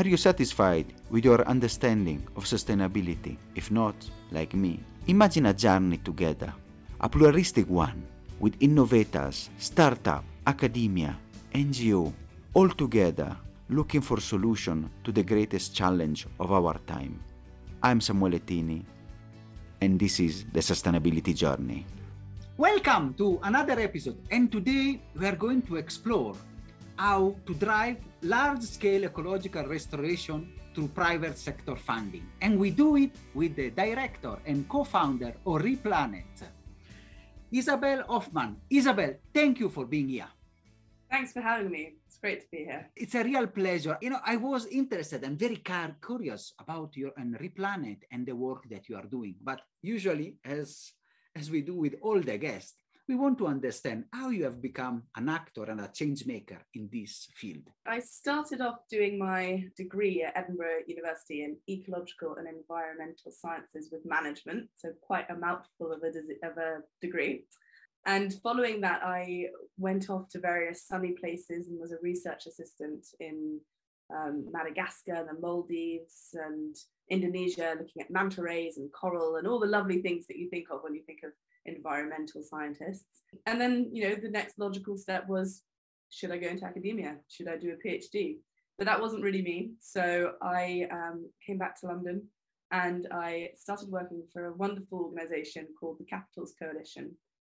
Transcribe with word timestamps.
Are 0.00 0.08
you 0.08 0.16
satisfied 0.16 0.94
with 1.10 1.26
your 1.26 1.46
understanding 1.46 2.26
of 2.34 2.44
sustainability? 2.44 3.36
If 3.54 3.70
not, 3.70 3.94
like 4.32 4.54
me, 4.54 4.80
imagine 5.08 5.44
a 5.44 5.52
journey 5.52 5.98
together, 5.98 6.54
a 7.02 7.06
pluralistic 7.06 7.68
one 7.68 8.06
with 8.38 8.56
innovators, 8.60 9.50
startup, 9.58 10.24
academia, 10.46 11.18
NGO, 11.52 12.14
all 12.54 12.70
together 12.70 13.36
looking 13.68 14.00
for 14.00 14.18
solution 14.20 14.88
to 15.04 15.12
the 15.12 15.22
greatest 15.22 15.76
challenge 15.76 16.26
of 16.40 16.50
our 16.50 16.78
time. 16.86 17.20
I'm 17.82 18.00
Samuele 18.00 18.40
Tini, 18.46 18.82
and 19.82 20.00
this 20.00 20.18
is 20.18 20.46
the 20.50 20.60
Sustainability 20.60 21.36
Journey. 21.36 21.84
Welcome 22.56 23.12
to 23.18 23.38
another 23.42 23.78
episode, 23.78 24.16
and 24.30 24.50
today 24.50 25.02
we 25.14 25.26
are 25.26 25.36
going 25.36 25.60
to 25.68 25.76
explore 25.76 26.36
how 27.00 27.34
to 27.46 27.54
drive 27.54 27.96
large-scale 28.20 29.04
ecological 29.04 29.64
restoration 29.64 30.52
through 30.74 30.88
private 30.88 31.38
sector 31.38 31.74
funding. 31.74 32.26
And 32.42 32.58
we 32.60 32.70
do 32.70 32.96
it 32.96 33.16
with 33.32 33.56
the 33.56 33.70
director 33.70 34.36
and 34.44 34.68
co-founder 34.68 35.32
of 35.46 35.62
Replanet, 35.62 36.36
Isabel 37.50 38.04
Hoffmann. 38.06 38.56
Isabel, 38.68 39.14
thank 39.32 39.60
you 39.60 39.70
for 39.70 39.86
being 39.86 40.10
here. 40.10 40.28
Thanks 41.10 41.32
for 41.32 41.40
having 41.40 41.70
me. 41.70 41.94
It's 42.06 42.18
great 42.18 42.42
to 42.42 42.48
be 42.52 42.64
here. 42.70 42.90
It's 42.94 43.14
a 43.14 43.24
real 43.24 43.46
pleasure. 43.46 43.96
You 44.02 44.10
know, 44.10 44.20
I 44.22 44.36
was 44.36 44.66
interested 44.66 45.24
and 45.24 45.38
very 45.38 45.62
curious 46.06 46.52
about 46.58 46.94
your 46.98 47.12
and 47.16 47.34
Replanet 47.38 48.00
and 48.12 48.26
the 48.26 48.36
work 48.36 48.68
that 48.68 48.90
you 48.90 48.96
are 48.96 49.06
doing. 49.06 49.36
But 49.42 49.62
usually, 49.80 50.36
as 50.44 50.92
as 51.34 51.50
we 51.50 51.62
do 51.62 51.74
with 51.74 51.94
all 52.02 52.20
the 52.20 52.36
guests, 52.36 52.74
we 53.10 53.16
want 53.16 53.36
to 53.38 53.48
understand 53.48 54.04
how 54.12 54.28
you 54.28 54.44
have 54.44 54.62
become 54.62 55.02
an 55.16 55.28
actor 55.28 55.64
and 55.64 55.80
a 55.80 55.88
change 55.88 56.26
maker 56.26 56.58
in 56.74 56.88
this 56.92 57.26
field. 57.34 57.64
I 57.84 57.98
started 57.98 58.60
off 58.60 58.86
doing 58.88 59.18
my 59.18 59.64
degree 59.76 60.22
at 60.22 60.36
Edinburgh 60.36 60.82
University 60.86 61.42
in 61.42 61.56
ecological 61.68 62.36
and 62.36 62.46
environmental 62.46 63.32
sciences 63.32 63.88
with 63.90 64.06
management, 64.06 64.68
so 64.76 64.90
quite 65.00 65.28
a 65.28 65.34
mouthful 65.34 65.90
of 65.92 66.04
a, 66.04 66.48
of 66.48 66.56
a 66.56 66.82
degree. 67.02 67.46
And 68.06 68.32
following 68.44 68.80
that, 68.82 69.00
I 69.02 69.46
went 69.76 70.08
off 70.08 70.28
to 70.28 70.38
various 70.38 70.86
sunny 70.86 71.10
places 71.20 71.66
and 71.66 71.80
was 71.80 71.90
a 71.90 71.98
research 72.00 72.46
assistant 72.46 73.08
in 73.18 73.58
um, 74.14 74.46
Madagascar 74.52 75.14
and 75.14 75.28
the 75.28 75.40
Maldives 75.40 76.28
and 76.34 76.76
Indonesia, 77.10 77.74
looking 77.76 78.02
at 78.02 78.10
manta 78.12 78.40
rays 78.40 78.78
and 78.78 78.88
coral 78.92 79.34
and 79.34 79.48
all 79.48 79.58
the 79.58 79.66
lovely 79.66 80.00
things 80.00 80.28
that 80.28 80.36
you 80.36 80.48
think 80.48 80.68
of 80.70 80.84
when 80.84 80.94
you 80.94 81.02
think 81.02 81.24
of 81.24 81.32
environmental 81.76 82.42
scientists. 82.42 83.22
And 83.46 83.60
then, 83.60 83.90
you 83.92 84.08
know, 84.08 84.14
the 84.14 84.30
next 84.30 84.58
logical 84.58 84.96
step 84.96 85.28
was 85.28 85.62
should 86.10 86.32
I 86.32 86.38
go 86.38 86.48
into 86.48 86.64
academia? 86.64 87.16
Should 87.28 87.48
I 87.48 87.56
do 87.56 87.72
a 87.72 87.88
PhD? 87.88 88.38
But 88.78 88.86
that 88.86 89.00
wasn't 89.00 89.22
really 89.22 89.42
me. 89.42 89.72
So 89.80 90.32
I 90.42 90.88
um, 90.90 91.30
came 91.46 91.58
back 91.58 91.78
to 91.80 91.86
London 91.86 92.22
and 92.72 93.06
I 93.10 93.50
started 93.56 93.88
working 93.88 94.22
for 94.32 94.46
a 94.46 94.54
wonderful 94.54 95.00
organization 95.00 95.68
called 95.78 95.98
the 95.98 96.04
Capitals 96.04 96.54
Coalition. 96.60 97.12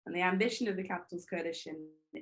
And 0.07 0.15
the 0.15 0.23
ambition 0.23 0.69
of 0.69 0.77
the 0.77 0.87
Capitals 0.87 1.27
Coalition 1.29 1.77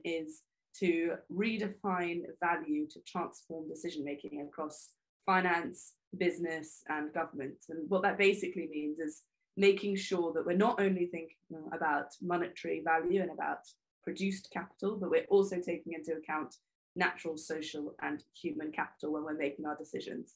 is 0.04 0.42
to 0.78 1.14
redefine 1.30 2.22
value 2.40 2.86
to 2.88 3.00
transform 3.06 3.68
decision 3.68 4.04
making 4.04 4.40
across 4.40 4.90
finance, 5.26 5.92
business, 6.16 6.82
and 6.88 7.12
government. 7.12 7.56
And 7.68 7.88
what 7.88 8.02
that 8.02 8.18
basically 8.18 8.68
means 8.70 8.98
is 8.98 9.22
making 9.56 9.96
sure 9.96 10.32
that 10.32 10.46
we're 10.46 10.56
not 10.56 10.80
only 10.80 11.06
thinking 11.06 11.36
about 11.72 12.08
monetary 12.22 12.82
value 12.84 13.20
and 13.20 13.30
about 13.30 13.58
produced 14.02 14.50
capital, 14.52 14.96
but 14.96 15.10
we're 15.10 15.26
also 15.28 15.56
taking 15.56 15.92
into 15.92 16.12
account 16.12 16.56
natural, 16.96 17.36
social, 17.36 17.94
and 18.02 18.22
human 18.34 18.72
capital 18.72 19.12
when 19.12 19.24
we're 19.24 19.34
making 19.34 19.66
our 19.66 19.76
decisions. 19.76 20.34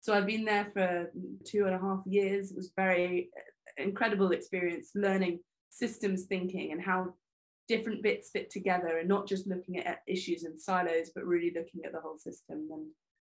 So 0.00 0.12
I've 0.12 0.26
been 0.26 0.44
there 0.44 0.68
for 0.72 1.10
two 1.44 1.64
and 1.64 1.74
a 1.74 1.78
half 1.78 2.00
years. 2.06 2.50
It 2.50 2.56
was 2.56 2.72
very 2.76 3.30
uh, 3.36 3.82
incredible 3.82 4.32
experience 4.32 4.90
learning 4.94 5.40
systems 5.70 6.24
thinking 6.24 6.72
and 6.72 6.82
how 6.82 7.14
different 7.68 8.02
bits 8.02 8.30
fit 8.30 8.50
together 8.50 8.98
and 8.98 9.08
not 9.08 9.26
just 9.26 9.46
looking 9.46 9.78
at 9.78 10.02
issues 10.06 10.44
in 10.44 10.58
silos, 10.58 11.10
but 11.14 11.24
really 11.24 11.52
looking 11.56 11.84
at 11.84 11.92
the 11.92 12.00
whole 12.00 12.18
system. 12.18 12.68
And 12.70 12.86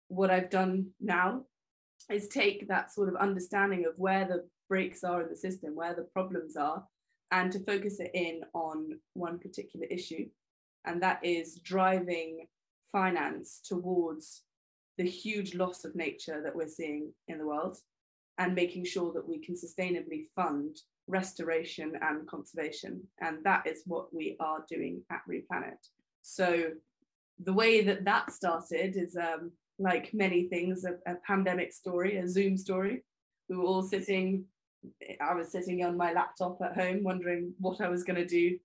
what 0.07 0.31
I've 0.31 0.49
done 0.49 0.87
now 0.99 1.43
is 2.11 2.27
take 2.27 2.67
that 2.67 2.91
sort 2.91 3.09
of 3.09 3.15
understanding 3.15 3.85
of 3.85 3.93
where 3.97 4.25
the 4.27 4.47
breaks 4.69 5.03
are 5.03 5.21
in 5.21 5.29
the 5.29 5.35
system, 5.35 5.75
where 5.75 5.93
the 5.93 6.03
problems 6.13 6.55
are, 6.55 6.83
and 7.31 7.51
to 7.51 7.59
focus 7.59 7.99
it 7.99 8.11
in 8.13 8.41
on 8.53 8.99
one 9.13 9.39
particular 9.39 9.85
issue. 9.87 10.27
And 10.85 11.01
that 11.01 11.19
is 11.23 11.55
driving 11.63 12.47
finance 12.91 13.61
towards 13.63 14.43
the 14.97 15.05
huge 15.05 15.55
loss 15.55 15.83
of 15.83 15.95
nature 15.95 16.41
that 16.43 16.55
we're 16.55 16.67
seeing 16.67 17.11
in 17.27 17.37
the 17.37 17.45
world 17.45 17.77
and 18.37 18.53
making 18.53 18.85
sure 18.85 19.11
that 19.13 19.27
we 19.27 19.39
can 19.39 19.55
sustainably 19.55 20.27
fund 20.35 20.77
restoration 21.07 21.93
and 22.01 22.27
conservation. 22.27 23.01
And 23.19 23.43
that 23.43 23.67
is 23.67 23.83
what 23.85 24.13
we 24.13 24.35
are 24.39 24.65
doing 24.69 25.01
at 25.11 25.21
Replanet. 25.29 25.89
So 26.21 26.71
the 27.43 27.53
way 27.53 27.83
that 27.83 28.05
that 28.05 28.31
started 28.31 28.95
is 28.95 29.17
um, 29.17 29.51
like 29.77 30.13
many 30.13 30.47
things, 30.47 30.85
a, 30.85 30.93
a 31.11 31.15
pandemic 31.25 31.73
story, 31.73 32.17
a 32.17 32.27
Zoom 32.27 32.57
story. 32.57 33.03
We 33.49 33.57
were 33.57 33.65
all 33.65 33.83
sitting 33.83 34.45
I 35.21 35.33
was 35.33 35.51
sitting 35.51 35.83
on 35.83 35.97
my 35.97 36.13
laptop 36.13 36.59
at 36.61 36.75
home 36.75 37.03
wondering 37.03 37.53
what 37.59 37.81
I 37.81 37.89
was 37.89 38.03
going 38.03 38.17
to 38.17 38.25
do 38.25 38.57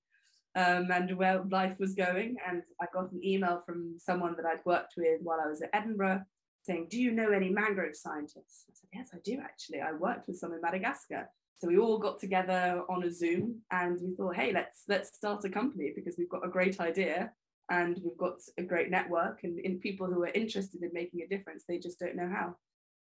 um, 0.57 0.91
and 0.91 1.17
where 1.17 1.43
life 1.51 1.79
was 1.79 1.95
going. 1.95 2.37
And 2.49 2.63
I 2.81 2.87
got 2.93 3.13
an 3.13 3.25
email 3.25 3.63
from 3.65 3.97
someone 3.99 4.35
that 4.37 4.47
I'd 4.47 4.65
worked 4.65 4.95
with 4.97 5.21
while 5.23 5.41
I 5.45 5.49
was 5.49 5.63
at 5.63 5.71
Edinburgh 5.73 6.23
saying, 6.63 6.89
Do 6.91 7.01
you 7.01 7.13
know 7.13 7.31
any 7.31 7.51
mangrove 7.51 7.97
scientists? 7.97 8.67
I 8.69 8.73
said, 8.75 8.89
Yes, 8.93 9.09
I 9.15 9.19
do 9.25 9.41
actually. 9.43 9.81
I 9.81 9.93
worked 9.93 10.27
with 10.29 10.39
some 10.39 10.53
in 10.53 10.61
Madagascar. 10.61 11.29
So 11.61 11.69
we 11.69 11.77
all 11.77 11.99
got 11.99 12.19
together 12.19 12.83
on 12.89 13.05
a 13.05 13.13
Zoom 13.13 13.61
and 13.71 14.01
we 14.01 14.15
thought, 14.15 14.35
hey, 14.35 14.51
let's 14.51 14.85
let's 14.89 15.15
start 15.15 15.45
a 15.45 15.51
company 15.51 15.93
because 15.95 16.15
we've 16.17 16.31
got 16.31 16.45
a 16.45 16.49
great 16.49 16.81
idea 16.81 17.33
and 17.69 18.01
we've 18.03 18.17
got 18.17 18.39
a 18.57 18.63
great 18.63 18.91
network 18.91 19.41
and 19.45 19.59
in 19.59 19.79
people 19.79 20.07
who 20.07 20.23
are 20.23 20.29
interested 20.29 20.83
in 20.83 20.91
making 20.95 21.21
a 21.21 21.29
difference, 21.29 21.65
they 21.69 21.79
just 21.79 21.99
don't 21.99 22.17
know 22.17 22.31
how. 22.33 22.57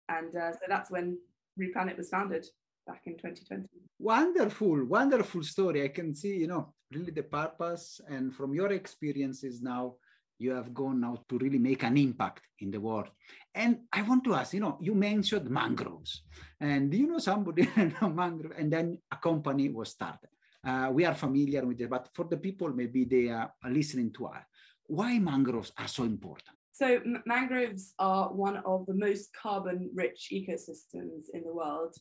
And 0.09 0.35
uh, 0.35 0.53
so 0.53 0.59
that's 0.67 0.89
when 0.89 1.19
Replanet 1.59 1.97
was 1.97 2.09
founded 2.09 2.47
back 2.88 3.02
in 3.06 3.14
2020. 3.14 3.68
Wonderful, 4.00 4.86
wonderful 4.86 5.44
story. 5.44 5.84
I 5.84 5.90
can 5.90 6.16
see, 6.16 6.38
you 6.38 6.48
know, 6.48 6.74
really 6.92 7.12
the 7.12 7.24
purpose. 7.24 8.00
And 8.09 8.34
from 8.34 8.53
your 8.53 8.72
experiences 8.72 9.62
now, 9.62 9.96
you 10.40 10.52
have 10.52 10.74
gone 10.74 11.02
now 11.02 11.18
to 11.30 11.38
really 11.40 11.58
make 11.58 11.84
an 11.84 11.97
impact 11.97 12.44
in 12.59 12.72
the 12.72 12.80
world. 12.80 13.09
And 13.53 13.80
I 13.92 14.03
want 14.03 14.24
to 14.26 14.36
ask, 14.36 14.53
you 14.53 14.59
know, 14.59 14.78
you 14.80 14.94
mentioned 14.94 15.50
mangroves. 15.50 16.22
And 16.59 16.92
do 16.92 16.97
you 16.97 17.08
know 17.08 17.18
somebody 17.18 17.68
mangrove? 18.02 18.53
And 18.58 18.72
then 18.72 19.00
a 19.12 19.18
company 19.18 19.70
was 19.70 19.90
started. 19.90 20.30
Uh, 20.66 20.90
we 20.92 21.06
are 21.06 21.16
familiar 21.16 21.66
with 21.66 21.81
it, 21.81 21.90
but 21.90 22.09
for 22.14 22.26
the 22.26 22.38
people, 22.38 22.70
maybe 22.74 23.06
they 23.06 23.30
are 23.30 23.52
listening 23.70 24.12
to 24.14 24.28
us. 24.28 24.44
Why 24.86 25.18
mangroves 25.20 25.72
are 25.78 25.88
so 25.88 26.03
important? 26.03 26.56
So, 26.74 27.02
mangroves 27.26 27.94
are 27.97 28.31
one 28.31 28.58
of 28.58 28.86
the 28.86 28.94
most 28.94 29.30
carbon 29.34 29.90
rich 29.96 30.30
ecosystems 30.31 31.26
in 31.34 31.44
the 31.44 31.53
world 31.53 31.96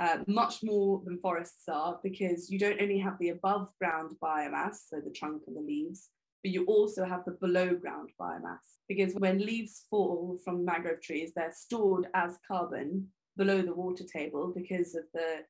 uh, 0.00 0.18
much 0.26 0.62
more 0.62 1.02
than 1.04 1.18
forests 1.18 1.64
are 1.68 1.98
because 2.02 2.50
you 2.50 2.58
don't 2.58 2.80
only 2.80 2.98
have 2.98 3.18
the 3.18 3.30
above 3.30 3.70
ground 3.78 4.12
biomass, 4.22 4.88
so 4.88 5.00
the 5.00 5.10
trunk 5.10 5.42
and 5.46 5.56
the 5.56 5.60
leaves, 5.60 6.08
but 6.42 6.50
you 6.50 6.64
also 6.64 7.04
have 7.04 7.24
the 7.24 7.32
below 7.40 7.74
ground 7.74 8.10
biomass. 8.20 8.78
Because 8.88 9.14
when 9.14 9.38
leaves 9.38 9.84
fall 9.88 10.38
from 10.44 10.64
mangrove 10.64 11.00
trees, 11.00 11.32
they're 11.34 11.52
stored 11.52 12.08
as 12.14 12.38
carbon 12.46 13.08
below 13.36 13.62
the 13.62 13.74
water 13.74 14.04
table 14.04 14.52
because 14.54 14.94
of 14.94 15.04
the 15.14 15.44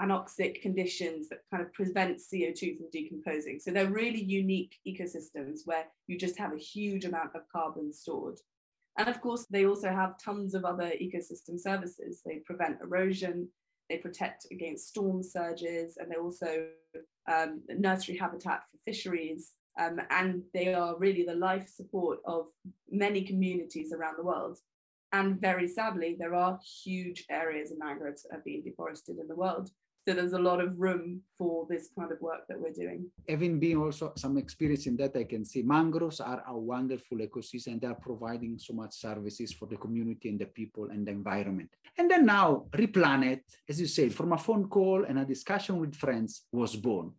anoxic 0.00 0.60
conditions 0.60 1.28
that 1.28 1.40
kind 1.50 1.62
of 1.62 1.72
prevent 1.72 2.18
CO2 2.18 2.76
from 2.76 2.86
decomposing. 2.92 3.58
So 3.58 3.70
they're 3.70 3.86
really 3.86 4.22
unique 4.22 4.76
ecosystems 4.86 5.60
where 5.64 5.86
you 6.06 6.18
just 6.18 6.38
have 6.38 6.52
a 6.52 6.58
huge 6.58 7.04
amount 7.04 7.30
of 7.34 7.42
carbon 7.50 7.92
stored. 7.92 8.38
And 8.98 9.08
of 9.08 9.20
course, 9.20 9.46
they 9.50 9.66
also 9.66 9.90
have 9.90 10.18
tons 10.22 10.54
of 10.54 10.64
other 10.64 10.90
ecosystem 11.00 11.58
services. 11.58 12.22
They 12.24 12.40
prevent 12.46 12.80
erosion, 12.80 13.48
they 13.88 13.98
protect 13.98 14.46
against 14.50 14.88
storm 14.88 15.22
surges, 15.22 15.96
and 15.96 16.10
they're 16.10 16.22
also 16.22 16.66
um, 17.28 17.62
nursery 17.68 18.16
habitat 18.16 18.62
for 18.70 18.78
fisheries. 18.84 19.52
Um, 19.78 20.00
and 20.10 20.42
they 20.54 20.72
are 20.72 20.96
really 20.96 21.24
the 21.24 21.34
life 21.34 21.68
support 21.68 22.20
of 22.24 22.46
many 22.90 23.22
communities 23.22 23.92
around 23.92 24.16
the 24.16 24.24
world. 24.24 24.58
And 25.12 25.40
very 25.40 25.68
sadly, 25.68 26.16
there 26.18 26.34
are 26.34 26.58
huge 26.82 27.26
areas 27.30 27.70
of 27.70 27.78
mangroves 27.78 28.22
that 28.22 28.32
have 28.32 28.44
been 28.44 28.62
deforested 28.62 29.18
in 29.18 29.28
the 29.28 29.36
world. 29.36 29.70
So 30.06 30.14
there's 30.14 30.34
a 30.34 30.38
lot 30.38 30.60
of 30.60 30.78
room 30.78 31.20
for 31.36 31.66
this 31.68 31.88
kind 31.98 32.12
of 32.12 32.20
work 32.20 32.46
that 32.48 32.60
we're 32.60 32.70
doing. 32.70 33.10
Having 33.28 33.58
been 33.58 33.78
also 33.78 34.12
some 34.16 34.38
experience 34.38 34.86
in 34.86 34.96
that, 34.98 35.16
I 35.16 35.24
can 35.24 35.44
see 35.44 35.62
mangroves 35.62 36.20
are 36.20 36.44
a 36.46 36.56
wonderful 36.56 37.18
ecosystem. 37.18 37.80
They 37.80 37.88
are 37.88 37.94
providing 37.94 38.56
so 38.56 38.72
much 38.72 38.94
services 38.94 39.52
for 39.52 39.66
the 39.66 39.76
community 39.76 40.28
and 40.28 40.38
the 40.38 40.46
people 40.46 40.90
and 40.90 41.04
the 41.04 41.10
environment. 41.10 41.70
And 41.98 42.08
then 42.08 42.24
now 42.24 42.66
Replanet, 42.70 43.40
as 43.68 43.80
you 43.80 43.88
said, 43.88 44.14
from 44.14 44.32
a 44.32 44.38
phone 44.38 44.68
call 44.68 45.04
and 45.04 45.18
a 45.18 45.24
discussion 45.24 45.80
with 45.80 45.96
friends 45.96 46.44
was 46.52 46.76
born. 46.76 47.10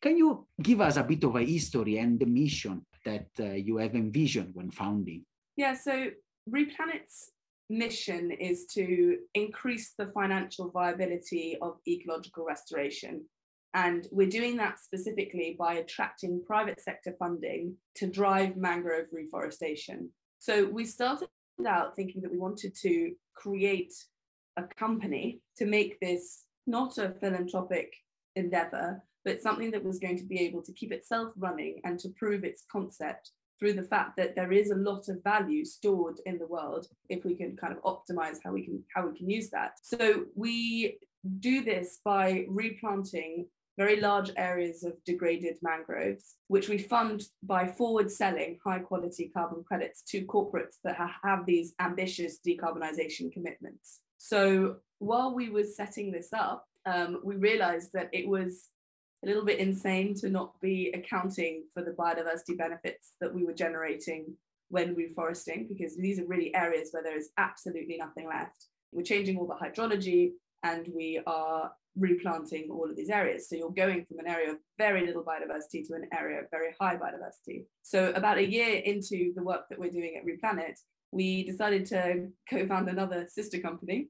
Can 0.00 0.16
you 0.16 0.46
give 0.62 0.80
us 0.80 0.98
a 0.98 1.02
bit 1.02 1.24
of 1.24 1.34
a 1.34 1.42
history 1.42 1.98
and 1.98 2.20
the 2.20 2.26
mission 2.26 2.86
that 3.04 3.26
uh, 3.40 3.54
you 3.54 3.78
have 3.78 3.96
envisioned 3.96 4.54
when 4.54 4.70
founding? 4.70 5.24
Yeah, 5.56 5.74
so 5.74 6.10
Replanet's 6.48 7.32
mission 7.70 8.30
is 8.32 8.66
to 8.74 9.18
increase 9.34 9.94
the 9.96 10.06
financial 10.12 10.70
viability 10.70 11.56
of 11.62 11.78
ecological 11.88 12.44
restoration. 12.44 13.24
And 13.74 14.08
we're 14.10 14.28
doing 14.28 14.56
that 14.56 14.80
specifically 14.80 15.56
by 15.58 15.74
attracting 15.74 16.42
private 16.44 16.80
sector 16.80 17.14
funding 17.18 17.76
to 17.96 18.08
drive 18.08 18.56
mangrove 18.56 19.06
reforestation. 19.12 20.10
So 20.40 20.66
we 20.66 20.84
started 20.84 21.28
out 21.66 21.94
thinking 21.94 22.22
that 22.22 22.32
we 22.32 22.38
wanted 22.38 22.74
to 22.82 23.12
create 23.34 23.92
a 24.56 24.64
company 24.76 25.40
to 25.58 25.66
make 25.66 26.00
this 26.00 26.44
not 26.66 26.98
a 26.98 27.14
philanthropic 27.20 27.92
endeavor, 28.34 29.02
but 29.24 29.42
something 29.42 29.70
that 29.70 29.84
was 29.84 29.98
going 29.98 30.18
to 30.18 30.24
be 30.24 30.40
able 30.40 30.62
to 30.62 30.72
keep 30.72 30.92
itself 30.92 31.32
running 31.36 31.80
and 31.84 31.98
to 32.00 32.08
prove 32.10 32.42
its 32.42 32.64
concept 32.70 33.30
through 33.60 33.74
the 33.74 33.84
fact 33.84 34.16
that 34.16 34.34
there 34.34 34.52
is 34.52 34.70
a 34.70 34.76
lot 34.76 35.08
of 35.08 35.22
value 35.22 35.64
stored 35.64 36.18
in 36.26 36.38
the 36.38 36.46
world 36.46 36.86
if 37.08 37.24
we 37.24 37.36
can 37.36 37.56
kind 37.56 37.72
of 37.76 37.82
optimize 37.82 38.38
how 38.42 38.52
we 38.52 38.64
can 38.64 38.82
how 38.94 39.06
we 39.06 39.16
can 39.16 39.30
use 39.30 39.50
that 39.50 39.72
so 39.82 40.24
we 40.34 40.98
do 41.38 41.62
this 41.62 42.00
by 42.04 42.44
replanting 42.48 43.46
very 43.80 43.98
large 43.98 44.30
areas 44.36 44.84
of 44.84 44.92
degraded 45.06 45.56
mangroves, 45.62 46.34
which 46.48 46.68
we 46.68 46.76
fund 46.76 47.22
by 47.42 47.66
forward 47.66 48.10
selling 48.10 48.58
high 48.62 48.78
quality 48.78 49.30
carbon 49.32 49.64
credits 49.64 50.02
to 50.02 50.22
corporates 50.26 50.76
that 50.84 50.98
have 51.22 51.46
these 51.46 51.72
ambitious 51.80 52.40
decarbonisation 52.46 53.32
commitments. 53.32 54.00
So 54.18 54.76
while 54.98 55.34
we 55.34 55.48
were 55.48 55.64
setting 55.64 56.12
this 56.12 56.28
up, 56.34 56.66
um, 56.84 57.20
we 57.24 57.36
realized 57.36 57.90
that 57.94 58.10
it 58.12 58.28
was 58.28 58.68
a 59.22 59.26
little 59.26 59.44
bit 59.44 59.58
insane 59.58 60.14
to 60.14 60.30
not 60.30 60.58
be 60.60 60.90
accounting 60.94 61.64
for 61.74 61.82
the 61.82 61.90
biodiversity 61.90 62.56
benefits 62.56 63.12
that 63.20 63.32
we 63.32 63.44
were 63.44 63.52
generating 63.52 64.34
when 64.68 64.94
reforesting, 64.94 65.68
because 65.68 65.96
these 65.96 66.18
are 66.18 66.26
really 66.26 66.54
areas 66.54 66.88
where 66.92 67.02
there 67.02 67.18
is 67.18 67.30
absolutely 67.36 67.96
nothing 67.96 68.28
left. 68.28 68.66
We're 68.92 69.02
changing 69.02 69.36
all 69.36 69.46
the 69.46 69.54
hydrology 69.54 70.32
and 70.62 70.88
we 70.94 71.20
are 71.26 71.72
replanting 71.96 72.70
all 72.70 72.88
of 72.88 72.96
these 72.96 73.10
areas. 73.10 73.48
So 73.48 73.56
you're 73.56 73.70
going 73.70 74.06
from 74.06 74.20
an 74.20 74.28
area 74.28 74.52
of 74.52 74.58
very 74.78 75.04
little 75.04 75.24
biodiversity 75.24 75.86
to 75.88 75.94
an 75.94 76.06
area 76.16 76.40
of 76.40 76.46
very 76.50 76.74
high 76.80 76.96
biodiversity. 76.96 77.64
So 77.82 78.12
about 78.14 78.38
a 78.38 78.48
year 78.48 78.80
into 78.84 79.32
the 79.34 79.42
work 79.42 79.62
that 79.68 79.78
we're 79.78 79.90
doing 79.90 80.14
at 80.16 80.24
Replanet, 80.24 80.78
we 81.10 81.44
decided 81.44 81.86
to 81.86 82.28
co-found 82.48 82.88
another 82.88 83.26
sister 83.28 83.58
company 83.58 84.08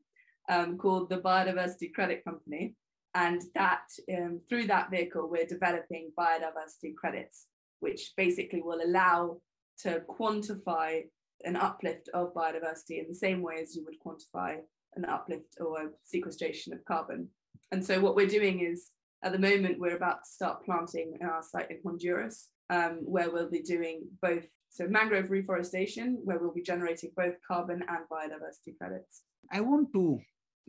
um, 0.51 0.77
called 0.77 1.09
the 1.09 1.19
Biodiversity 1.19 1.93
Credit 1.93 2.23
Company, 2.25 2.75
and 3.15 3.43
that 3.55 3.83
um, 4.17 4.41
through 4.49 4.67
that 4.67 4.91
vehicle, 4.91 5.29
we're 5.29 5.47
developing 5.47 6.13
biodiversity 6.19 6.95
credits, 6.97 7.47
which 7.81 8.13
basically 8.17 8.63
will 8.63 8.81
allow 8.85 9.39
to 9.83 10.03
quantify 10.09 11.03
an 11.45 11.57
uplift 11.57 12.09
of 12.15 12.35
biodiversity 12.35 12.99
in 13.01 13.07
the 13.09 13.15
same 13.15 13.43
way 13.43 13.57
as 13.63 13.75
you 13.75 13.85
would 13.85 13.97
quantify 14.05 14.57
an 14.95 15.05
uplift 15.05 15.57
or 15.61 15.93
sequestration 16.05 16.73
of 16.73 16.85
carbon. 16.85 17.29
And 17.73 17.85
so 17.85 18.01
what 18.01 18.15
we're 18.15 18.27
doing 18.27 18.61
is 18.61 18.91
at 19.23 19.33
the 19.33 19.39
moment, 19.39 19.79
we're 19.79 19.97
about 19.97 20.25
to 20.25 20.31
start 20.31 20.65
planting 20.65 21.15
in 21.21 21.27
our 21.27 21.43
site 21.43 21.71
in 21.71 21.79
Honduras, 21.85 22.49
um, 22.71 23.01
where 23.05 23.31
we'll 23.31 23.51
be 23.51 23.63
doing 23.63 24.03
both 24.23 24.47
so 24.71 24.87
mangrove 24.87 25.31
reforestation, 25.31 26.21
where 26.25 26.39
we'll 26.39 26.55
be 26.55 26.63
generating 26.63 27.11
both 27.17 27.35
carbon 27.47 27.83
and 27.89 28.05
biodiversity 28.11 28.79
credits. 28.79 29.23
I 29.53 29.61
want 29.61 29.93
to 29.95 30.21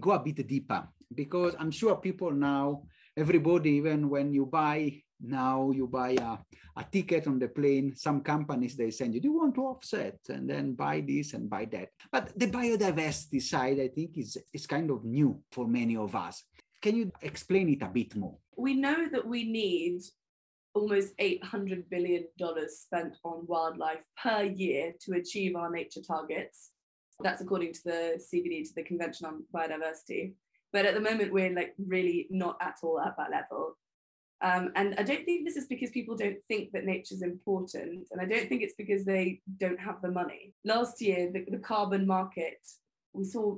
go 0.01 0.11
a 0.11 0.19
bit 0.19 0.47
deeper 0.47 0.87
because 1.15 1.55
I'm 1.59 1.71
sure 1.71 1.95
people 1.95 2.31
now, 2.31 2.83
everybody, 3.17 3.71
even 3.71 4.09
when 4.09 4.33
you 4.33 4.45
buy 4.45 5.01
now 5.23 5.71
you 5.71 5.87
buy 5.87 6.11
a, 6.11 6.37
a 6.79 6.83
ticket 6.91 7.27
on 7.27 7.37
the 7.37 7.47
plane 7.47 7.95
some 7.95 8.21
companies 8.21 8.75
they 8.75 8.89
send 8.89 9.13
you 9.13 9.21
do 9.21 9.27
you 9.27 9.37
want 9.37 9.53
to 9.53 9.61
offset 9.61 10.17
and 10.29 10.49
then 10.49 10.73
buy 10.73 11.03
this 11.05 11.33
and 11.33 11.49
buy 11.49 11.65
that? 11.65 11.89
But 12.11 12.37
the 12.37 12.47
biodiversity 12.47 13.41
side 13.41 13.79
i 13.79 13.87
think 13.87 14.17
is 14.17 14.37
is 14.53 14.65
kind 14.65 14.89
of 14.89 15.05
new 15.05 15.39
for 15.51 15.67
many 15.67 15.95
of 15.95 16.15
us. 16.15 16.43
Can 16.81 16.95
you 16.95 17.11
explain 17.21 17.69
it 17.69 17.83
a 17.83 17.87
bit 17.87 18.15
more? 18.15 18.37
We 18.57 18.73
know 18.73 19.07
that 19.11 19.27
we 19.27 19.43
need 19.43 20.01
almost 20.73 21.15
$800 21.17 21.83
billion 21.89 22.23
spent 22.67 23.17
on 23.23 23.45
wildlife 23.45 24.03
per 24.21 24.43
year 24.43 24.93
to 25.01 25.13
achieve 25.13 25.55
our 25.55 25.69
nature 25.69 26.01
targets. 26.01 26.71
That's 27.19 27.41
according 27.41 27.73
to 27.73 27.83
the 27.85 28.21
CBD, 28.33 28.63
to 28.63 28.73
the 28.75 28.83
Convention 28.83 29.27
on 29.27 29.43
Biodiversity. 29.53 30.33
But 30.73 30.85
at 30.85 30.93
the 30.93 31.01
moment, 31.01 31.33
we're 31.33 31.53
like 31.53 31.73
really 31.77 32.27
not 32.29 32.57
at 32.61 32.77
all 32.81 32.99
at 32.99 33.15
that 33.17 33.31
level. 33.31 33.77
Um, 34.41 34.71
and 34.75 34.95
I 34.97 35.03
don't 35.03 35.23
think 35.23 35.45
this 35.45 35.55
is 35.55 35.67
because 35.67 35.91
people 35.91 36.15
don't 36.15 36.39
think 36.47 36.71
that 36.71 36.85
nature's 36.85 37.21
important. 37.21 38.07
And 38.11 38.19
I 38.19 38.25
don't 38.25 38.49
think 38.49 38.63
it's 38.63 38.73
because 38.75 39.05
they 39.05 39.41
don't 39.59 39.79
have 39.79 40.01
the 40.01 40.09
money. 40.09 40.53
Last 40.65 41.01
year, 41.01 41.31
the, 41.31 41.45
the 41.49 41.59
carbon 41.59 42.07
market, 42.07 42.57
we 43.13 43.23
saw 43.25 43.57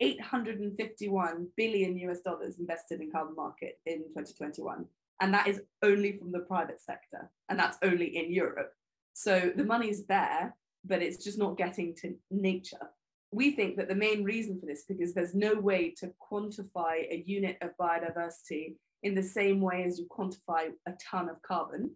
851 0.00 1.48
billion 1.56 1.96
US 1.98 2.20
dollars 2.20 2.58
invested 2.58 3.00
in 3.00 3.10
carbon 3.10 3.34
market 3.36 3.78
in 3.86 4.00
2021. 4.08 4.84
And 5.22 5.32
that 5.32 5.46
is 5.46 5.62
only 5.82 6.18
from 6.18 6.30
the 6.30 6.40
private 6.40 6.82
sector. 6.82 7.30
And 7.48 7.58
that's 7.58 7.78
only 7.82 8.16
in 8.16 8.30
Europe. 8.30 8.72
So 9.14 9.50
the 9.56 9.64
money's 9.64 10.04
there, 10.04 10.54
but 10.84 11.00
it's 11.00 11.24
just 11.24 11.38
not 11.38 11.56
getting 11.56 11.94
to 12.02 12.14
nature. 12.30 12.90
We 13.36 13.50
think 13.50 13.76
that 13.76 13.88
the 13.88 13.94
main 13.94 14.24
reason 14.24 14.58
for 14.58 14.64
this 14.64 14.84
because 14.88 15.12
there's 15.12 15.34
no 15.34 15.60
way 15.60 15.92
to 15.98 16.10
quantify 16.32 16.94
a 17.10 17.22
unit 17.26 17.58
of 17.60 17.76
biodiversity 17.78 18.76
in 19.02 19.14
the 19.14 19.22
same 19.22 19.60
way 19.60 19.84
as 19.84 19.98
you 19.98 20.06
quantify 20.06 20.70
a 20.88 20.92
ton 21.10 21.28
of 21.28 21.42
carbon. 21.42 21.90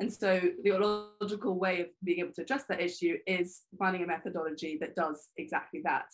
And 0.00 0.12
so 0.12 0.40
the 0.64 1.06
logical 1.22 1.60
way 1.60 1.82
of 1.82 1.86
being 2.02 2.18
able 2.18 2.32
to 2.32 2.42
address 2.42 2.64
that 2.64 2.80
issue 2.80 3.18
is 3.24 3.62
finding 3.78 4.02
a 4.02 4.06
methodology 4.08 4.76
that 4.80 4.96
does 4.96 5.28
exactly 5.36 5.80
that. 5.84 6.06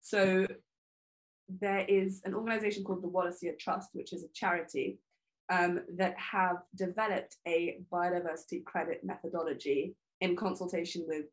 So 0.00 0.46
there 1.60 1.84
is 1.86 2.22
an 2.24 2.32
organization 2.32 2.84
called 2.84 3.02
the 3.02 3.08
Wallacea 3.08 3.58
Trust, 3.58 3.90
which 3.92 4.14
is 4.14 4.24
a 4.24 4.32
charity 4.32 4.98
um, 5.50 5.82
that 5.98 6.16
have 6.16 6.62
developed 6.74 7.36
a 7.46 7.82
biodiversity 7.92 8.64
credit 8.64 9.02
methodology 9.04 9.94
in 10.22 10.36
consultation 10.36 11.04
with 11.06 11.26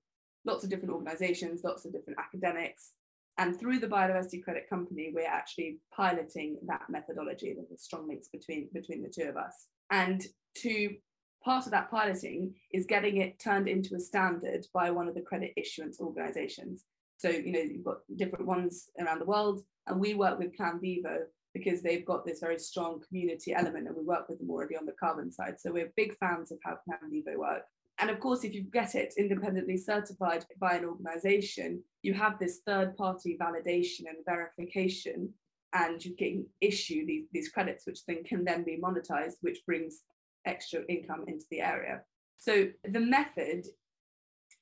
lots 0.47 0.63
of 0.63 0.69
different 0.69 0.93
organizations, 0.93 1.63
lots 1.63 1.85
of 1.85 1.91
different 1.91 2.17
academics. 2.19 2.93
And 3.37 3.59
through 3.59 3.79
the 3.79 3.87
Biodiversity 3.87 4.43
Credit 4.43 4.67
Company, 4.67 5.11
we're 5.13 5.27
actually 5.27 5.79
piloting 5.95 6.57
that 6.65 6.89
methodology. 6.89 7.53
There's 7.53 7.83
strong 7.83 8.07
links 8.07 8.29
between, 8.29 8.69
between 8.73 9.03
the 9.03 9.13
two 9.15 9.29
of 9.29 9.37
us. 9.37 9.67
And 9.91 10.25
to 10.63 10.95
part 11.43 11.65
of 11.65 11.71
that 11.71 11.91
piloting 11.91 12.55
is 12.73 12.87
getting 12.87 13.17
it 13.17 13.39
turned 13.39 13.67
into 13.67 13.95
a 13.95 13.99
standard 13.99 14.65
by 14.73 14.89
one 14.89 15.07
of 15.07 15.13
the 15.13 15.21
credit 15.21 15.53
issuance 15.55 15.99
organizations. 15.99 16.85
So, 17.17 17.29
you 17.29 17.51
know, 17.51 17.59
you've 17.59 17.85
got 17.85 17.97
different 18.15 18.47
ones 18.47 18.89
around 18.99 19.19
the 19.19 19.25
world, 19.25 19.61
and 19.85 19.99
we 19.99 20.13
work 20.13 20.39
with 20.39 20.55
Plan 20.55 20.79
Vivo 20.81 21.19
because 21.53 21.81
they've 21.81 22.05
got 22.05 22.25
this 22.25 22.39
very 22.39 22.59
strong 22.59 23.01
community 23.07 23.53
element, 23.53 23.87
and 23.87 23.95
we 23.95 24.03
work 24.03 24.29
with 24.29 24.39
them 24.39 24.49
already 24.49 24.75
on 24.77 24.85
the 24.85 24.91
carbon 24.99 25.31
side. 25.31 25.55
So 25.59 25.71
we're 25.71 25.91
big 25.95 26.15
fans 26.17 26.51
of 26.51 26.59
how 26.63 26.77
Plan 26.85 26.99
Vivo 27.09 27.37
work. 27.37 27.63
And 27.99 28.09
of 28.09 28.19
course, 28.19 28.43
if 28.43 28.53
you 28.53 28.61
get 28.61 28.93
it 28.95 29.15
independently 29.17 29.77
certified 29.77 30.45
by 30.59 30.75
an 30.75 30.85
organization, 30.85 31.83
you 32.03 32.13
have 32.13 32.37
this 32.37 32.59
third 32.65 32.95
party 32.95 33.37
validation 33.41 34.01
and 34.07 34.23
verification, 34.25 35.33
and 35.73 36.03
you 36.03 36.15
can 36.15 36.45
issue 36.61 37.05
these, 37.05 37.25
these 37.31 37.49
credits, 37.49 37.85
which 37.85 38.05
then 38.05 38.23
can 38.23 38.43
then 38.45 38.63
be 38.63 38.77
monetized, 38.77 39.37
which 39.41 39.65
brings 39.65 40.01
extra 40.45 40.81
income 40.87 41.25
into 41.27 41.45
the 41.49 41.59
area. 41.59 42.01
So 42.37 42.67
the 42.83 42.99
method, 42.99 43.65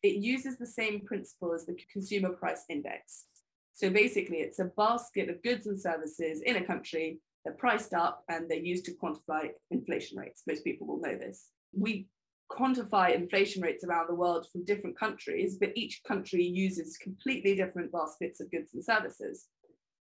it 0.01 0.15
uses 0.15 0.57
the 0.57 0.65
same 0.65 1.01
principle 1.01 1.53
as 1.53 1.65
the 1.65 1.77
consumer 1.91 2.29
price 2.29 2.63
index. 2.69 3.25
So 3.73 3.89
basically, 3.89 4.37
it's 4.37 4.59
a 4.59 4.71
basket 4.77 5.29
of 5.29 5.43
goods 5.43 5.67
and 5.67 5.79
services 5.79 6.41
in 6.41 6.55
a 6.55 6.65
country. 6.65 7.19
They're 7.43 7.53
priced 7.53 7.93
up 7.93 8.23
and 8.29 8.49
they're 8.49 8.57
used 8.57 8.85
to 8.85 8.93
quantify 8.93 9.49
inflation 9.69 10.17
rates. 10.17 10.43
Most 10.47 10.63
people 10.63 10.87
will 10.87 11.01
know 11.01 11.17
this. 11.17 11.49
We 11.73 12.07
quantify 12.51 13.15
inflation 13.15 13.61
rates 13.61 13.83
around 13.83 14.07
the 14.07 14.15
world 14.15 14.47
from 14.51 14.65
different 14.65 14.97
countries, 14.97 15.57
but 15.59 15.71
each 15.75 16.01
country 16.07 16.43
uses 16.43 16.97
completely 16.97 17.55
different 17.55 17.91
baskets 17.91 18.39
of 18.39 18.51
goods 18.51 18.73
and 18.73 18.83
services. 18.83 19.47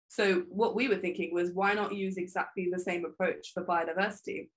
So 0.10 0.44
what 0.50 0.76
we 0.76 0.88
were 0.88 0.98
thinking 0.98 1.34
was 1.34 1.52
why 1.54 1.74
not 1.74 1.96
use 1.96 2.18
exactly 2.18 2.70
the 2.72 2.80
same 2.80 3.06
approach 3.06 3.52
for 3.54 3.66
biodiversity? 3.66 4.50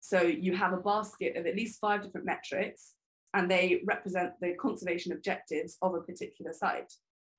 So 0.00 0.22
you 0.22 0.54
have 0.54 0.72
a 0.72 0.78
basket 0.78 1.36
of 1.36 1.46
at 1.46 1.56
least 1.56 1.80
five 1.80 2.02
different 2.02 2.26
metrics 2.26 2.92
and 3.32 3.50
they 3.50 3.82
represent 3.86 4.32
the 4.40 4.54
conservation 4.60 5.12
objectives 5.12 5.76
of 5.82 5.94
a 5.94 6.00
particular 6.00 6.52
site. 6.52 6.92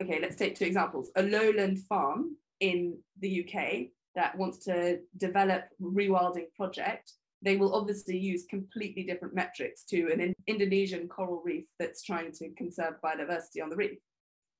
Okay, 0.03 0.19
let's 0.21 0.35
take 0.35 0.55
two 0.55 0.65
examples. 0.65 1.11
A 1.15 1.23
lowland 1.23 1.79
farm 1.87 2.35
in 2.59 2.97
the 3.21 3.45
UK 3.45 3.87
that 4.15 4.37
wants 4.37 4.65
to 4.65 4.99
develop 5.17 5.65
rewilding 5.81 6.47
project 6.57 7.13
they 7.45 7.57
will 7.57 7.75
obviously 7.75 8.17
use 8.17 8.45
completely 8.49 9.03
different 9.03 9.35
metrics 9.35 9.83
to 9.83 10.11
an 10.11 10.33
Indonesian 10.47 11.07
coral 11.07 11.41
reef 11.45 11.65
that's 11.79 12.01
trying 12.01 12.31
to 12.33 12.49
conserve 12.57 12.95
biodiversity 13.03 13.61
on 13.61 13.69
the 13.69 13.75
reef. 13.75 13.99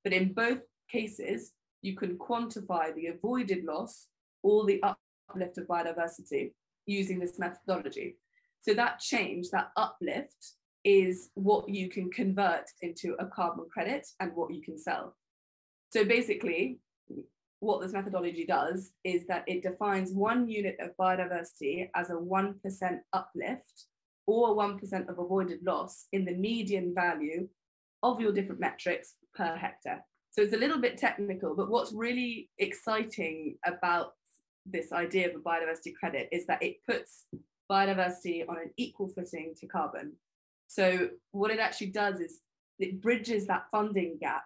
But 0.04 0.14
in 0.14 0.34
both 0.34 0.60
cases, 0.90 1.52
you 1.82 1.96
can 1.96 2.18
quantify 2.18 2.94
the 2.94 3.08
avoided 3.08 3.66
loss 3.66 4.08
or 4.44 4.66
the 4.66 4.82
uplift 4.84 5.58
of 5.58 5.68
biodiversity 5.68 6.54
using 6.86 7.20
this 7.20 7.40
methodology. 7.40 8.18
So 8.62 8.76
that 8.76 9.00
change, 9.00 9.50
that 9.50 9.72
uplift, 9.76 10.54
is 10.84 11.32
what 11.34 11.68
you 11.68 11.90
can 11.90 12.12
convert 12.12 12.70
into 12.82 13.16
a 13.18 13.26
carbon 13.26 13.66
credit 13.74 14.08
and 14.20 14.36
what 14.36 14.54
you 14.54 14.62
can 14.62 14.78
sell. 14.78 15.16
So 15.92 16.06
basically, 16.06 16.78
what 17.66 17.82
this 17.82 17.94
methodology 17.94 18.46
does 18.46 18.92
is 19.04 19.26
that 19.28 19.44
it 19.48 19.64
defines 19.64 20.12
one 20.12 20.48
unit 20.48 20.78
of 20.80 20.96
biodiversity 20.98 21.90
as 21.96 22.10
a 22.10 22.14
1% 22.14 23.00
uplift 23.14 23.86
or 24.28 24.56
1% 24.56 25.10
of 25.10 25.20
avoided 25.20 25.60
loss 25.64 26.06
in 26.14 26.26
the 26.26 26.34
median 26.34 26.94
value 26.94 27.48
of 28.04 28.22
your 28.22 28.32
different 28.32 28.62
metrics 28.62 29.16
per 29.34 29.56
hectare. 29.56 30.04
So 30.32 30.42
it's 30.42 30.54
a 30.54 30.58
little 30.58 30.80
bit 30.80 30.98
technical, 30.98 31.56
but 31.56 31.70
what's 31.70 31.94
really 31.94 32.50
exciting 32.58 33.58
about 33.66 34.14
this 34.66 34.92
idea 34.92 35.30
of 35.30 35.36
a 35.36 35.40
biodiversity 35.40 35.94
credit 35.94 36.28
is 36.32 36.46
that 36.48 36.62
it 36.62 36.78
puts 36.88 37.26
biodiversity 37.72 38.48
on 38.48 38.58
an 38.58 38.72
equal 38.78 39.08
footing 39.08 39.54
to 39.60 39.68
carbon. 39.68 40.14
So 40.68 41.10
what 41.32 41.52
it 41.52 41.60
actually 41.60 41.88
does 41.88 42.20
is 42.20 42.40
it 42.80 43.02
bridges 43.02 43.48
that 43.48 43.66
funding 43.72 44.18
gap 44.20 44.44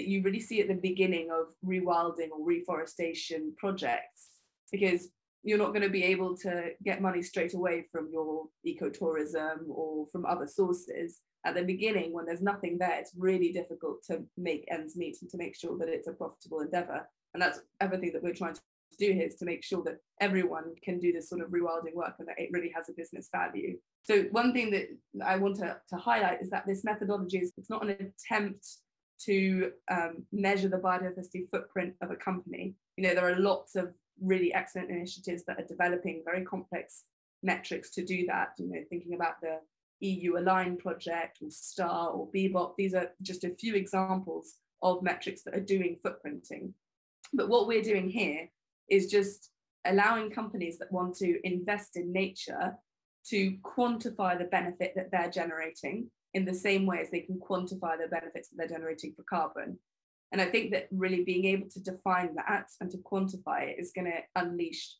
that 0.00 0.08
you 0.08 0.22
really 0.22 0.40
see 0.40 0.62
at 0.62 0.68
the 0.68 0.74
beginning 0.74 1.28
of 1.30 1.52
rewilding 1.62 2.30
or 2.30 2.42
reforestation 2.42 3.54
projects 3.58 4.28
because 4.72 5.08
you're 5.42 5.58
not 5.58 5.74
going 5.74 5.82
to 5.82 5.90
be 5.90 6.04
able 6.04 6.34
to 6.38 6.70
get 6.82 7.02
money 7.02 7.20
straight 7.20 7.52
away 7.52 7.84
from 7.92 8.08
your 8.10 8.46
ecotourism 8.66 9.68
or 9.68 10.06
from 10.10 10.24
other 10.24 10.46
sources. 10.46 11.18
At 11.44 11.54
the 11.54 11.64
beginning 11.64 12.14
when 12.14 12.24
there's 12.24 12.40
nothing 12.40 12.78
there 12.78 12.98
it's 12.98 13.12
really 13.14 13.52
difficult 13.52 14.02
to 14.04 14.22
make 14.38 14.64
ends 14.70 14.96
meet 14.96 15.18
and 15.20 15.30
to 15.32 15.36
make 15.36 15.54
sure 15.54 15.76
that 15.76 15.88
it's 15.88 16.08
a 16.08 16.12
profitable 16.12 16.60
endeavor. 16.60 17.06
And 17.34 17.42
that's 17.42 17.60
everything 17.82 18.12
that 18.14 18.22
we're 18.22 18.32
trying 18.32 18.54
to 18.54 18.60
do 18.98 19.12
here 19.12 19.26
is 19.26 19.36
to 19.36 19.44
make 19.44 19.62
sure 19.62 19.82
that 19.84 19.98
everyone 20.18 20.74
can 20.82 20.98
do 20.98 21.12
this 21.12 21.28
sort 21.28 21.42
of 21.42 21.50
rewilding 21.50 21.94
work 21.94 22.14
and 22.18 22.28
that 22.28 22.38
it 22.38 22.48
really 22.52 22.72
has 22.74 22.88
a 22.88 22.94
business 22.94 23.28
value. 23.30 23.76
So 24.04 24.22
one 24.30 24.54
thing 24.54 24.70
that 24.70 24.86
i 25.26 25.36
want 25.36 25.56
to, 25.56 25.76
to 25.90 25.96
highlight 25.96 26.40
is 26.40 26.48
that 26.50 26.66
this 26.66 26.84
methodology 26.84 27.38
is 27.38 27.52
it's 27.58 27.68
not 27.68 27.82
an 27.82 27.90
attempt 27.90 28.66
to 29.26 29.72
um, 29.90 30.24
measure 30.32 30.68
the 30.68 30.78
biodiversity 30.78 31.48
footprint 31.50 31.94
of 32.00 32.10
a 32.10 32.16
company. 32.16 32.74
You 32.96 33.04
know, 33.04 33.14
there 33.14 33.28
are 33.28 33.38
lots 33.38 33.76
of 33.76 33.92
really 34.20 34.52
excellent 34.54 34.90
initiatives 34.90 35.44
that 35.44 35.58
are 35.58 35.66
developing 35.66 36.22
very 36.24 36.44
complex 36.44 37.04
metrics 37.42 37.90
to 37.90 38.04
do 38.04 38.26
that. 38.26 38.50
You 38.58 38.68
know, 38.68 38.80
thinking 38.88 39.14
about 39.14 39.40
the 39.40 39.58
EU 40.00 40.38
Align 40.38 40.76
project 40.76 41.38
or 41.42 41.50
STAR 41.50 42.10
or 42.10 42.30
BBOP, 42.34 42.74
these 42.76 42.94
are 42.94 43.10
just 43.22 43.44
a 43.44 43.54
few 43.54 43.74
examples 43.74 44.56
of 44.82 45.02
metrics 45.02 45.42
that 45.42 45.54
are 45.54 45.60
doing 45.60 45.98
footprinting. 46.04 46.72
But 47.32 47.48
what 47.48 47.66
we're 47.66 47.82
doing 47.82 48.08
here 48.08 48.48
is 48.88 49.10
just 49.10 49.50
allowing 49.84 50.30
companies 50.30 50.78
that 50.78 50.92
want 50.92 51.16
to 51.16 51.38
invest 51.46 51.96
in 51.96 52.12
nature 52.12 52.74
to 53.26 53.56
quantify 53.62 54.38
the 54.38 54.44
benefit 54.44 54.94
that 54.96 55.10
they're 55.10 55.30
generating 55.30 56.10
in 56.34 56.44
the 56.44 56.54
same 56.54 56.86
way 56.86 57.00
as 57.00 57.10
they 57.10 57.20
can 57.20 57.38
quantify 57.38 57.98
the 57.98 58.08
benefits 58.08 58.48
that 58.48 58.56
they're 58.56 58.78
generating 58.78 59.12
for 59.14 59.22
carbon. 59.24 59.78
And 60.32 60.40
I 60.40 60.46
think 60.46 60.70
that 60.72 60.88
really 60.92 61.24
being 61.24 61.46
able 61.46 61.68
to 61.70 61.80
define 61.80 62.34
that 62.36 62.68
and 62.80 62.90
to 62.92 62.98
quantify 62.98 63.68
it 63.68 63.76
is 63.80 63.92
going 63.92 64.12
to 64.12 64.18
unleash 64.36 64.94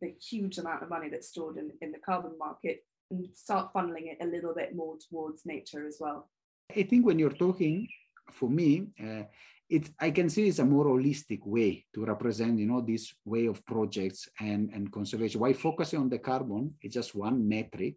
the 0.00 0.14
huge 0.20 0.58
amount 0.58 0.82
of 0.82 0.90
money 0.90 1.08
that's 1.08 1.28
stored 1.28 1.56
in, 1.56 1.70
in 1.80 1.92
the 1.92 1.98
carbon 1.98 2.32
market 2.38 2.84
and 3.10 3.26
start 3.34 3.72
funneling 3.72 4.12
it 4.12 4.18
a 4.20 4.26
little 4.26 4.54
bit 4.54 4.74
more 4.74 4.96
towards 5.08 5.46
nature 5.46 5.86
as 5.86 5.96
well. 5.98 6.28
I 6.76 6.82
think 6.82 7.06
when 7.06 7.18
you're 7.18 7.30
talking, 7.30 7.88
for 8.32 8.50
me, 8.50 8.88
uh, 9.02 9.22
it 9.68 9.90
I 9.98 10.10
can 10.10 10.28
see 10.28 10.48
it's 10.48 10.58
a 10.58 10.64
more 10.64 10.84
holistic 10.84 11.44
way 11.44 11.86
to 11.94 12.04
represent, 12.04 12.58
you 12.58 12.66
know, 12.66 12.80
this 12.80 13.14
way 13.24 13.46
of 13.46 13.64
projects 13.64 14.28
and, 14.40 14.70
and 14.72 14.92
conservation. 14.92 15.40
Why 15.40 15.52
focusing 15.52 16.00
on 16.00 16.08
the 16.08 16.18
carbon? 16.18 16.74
It's 16.82 16.94
just 16.94 17.14
one 17.14 17.48
metric 17.48 17.94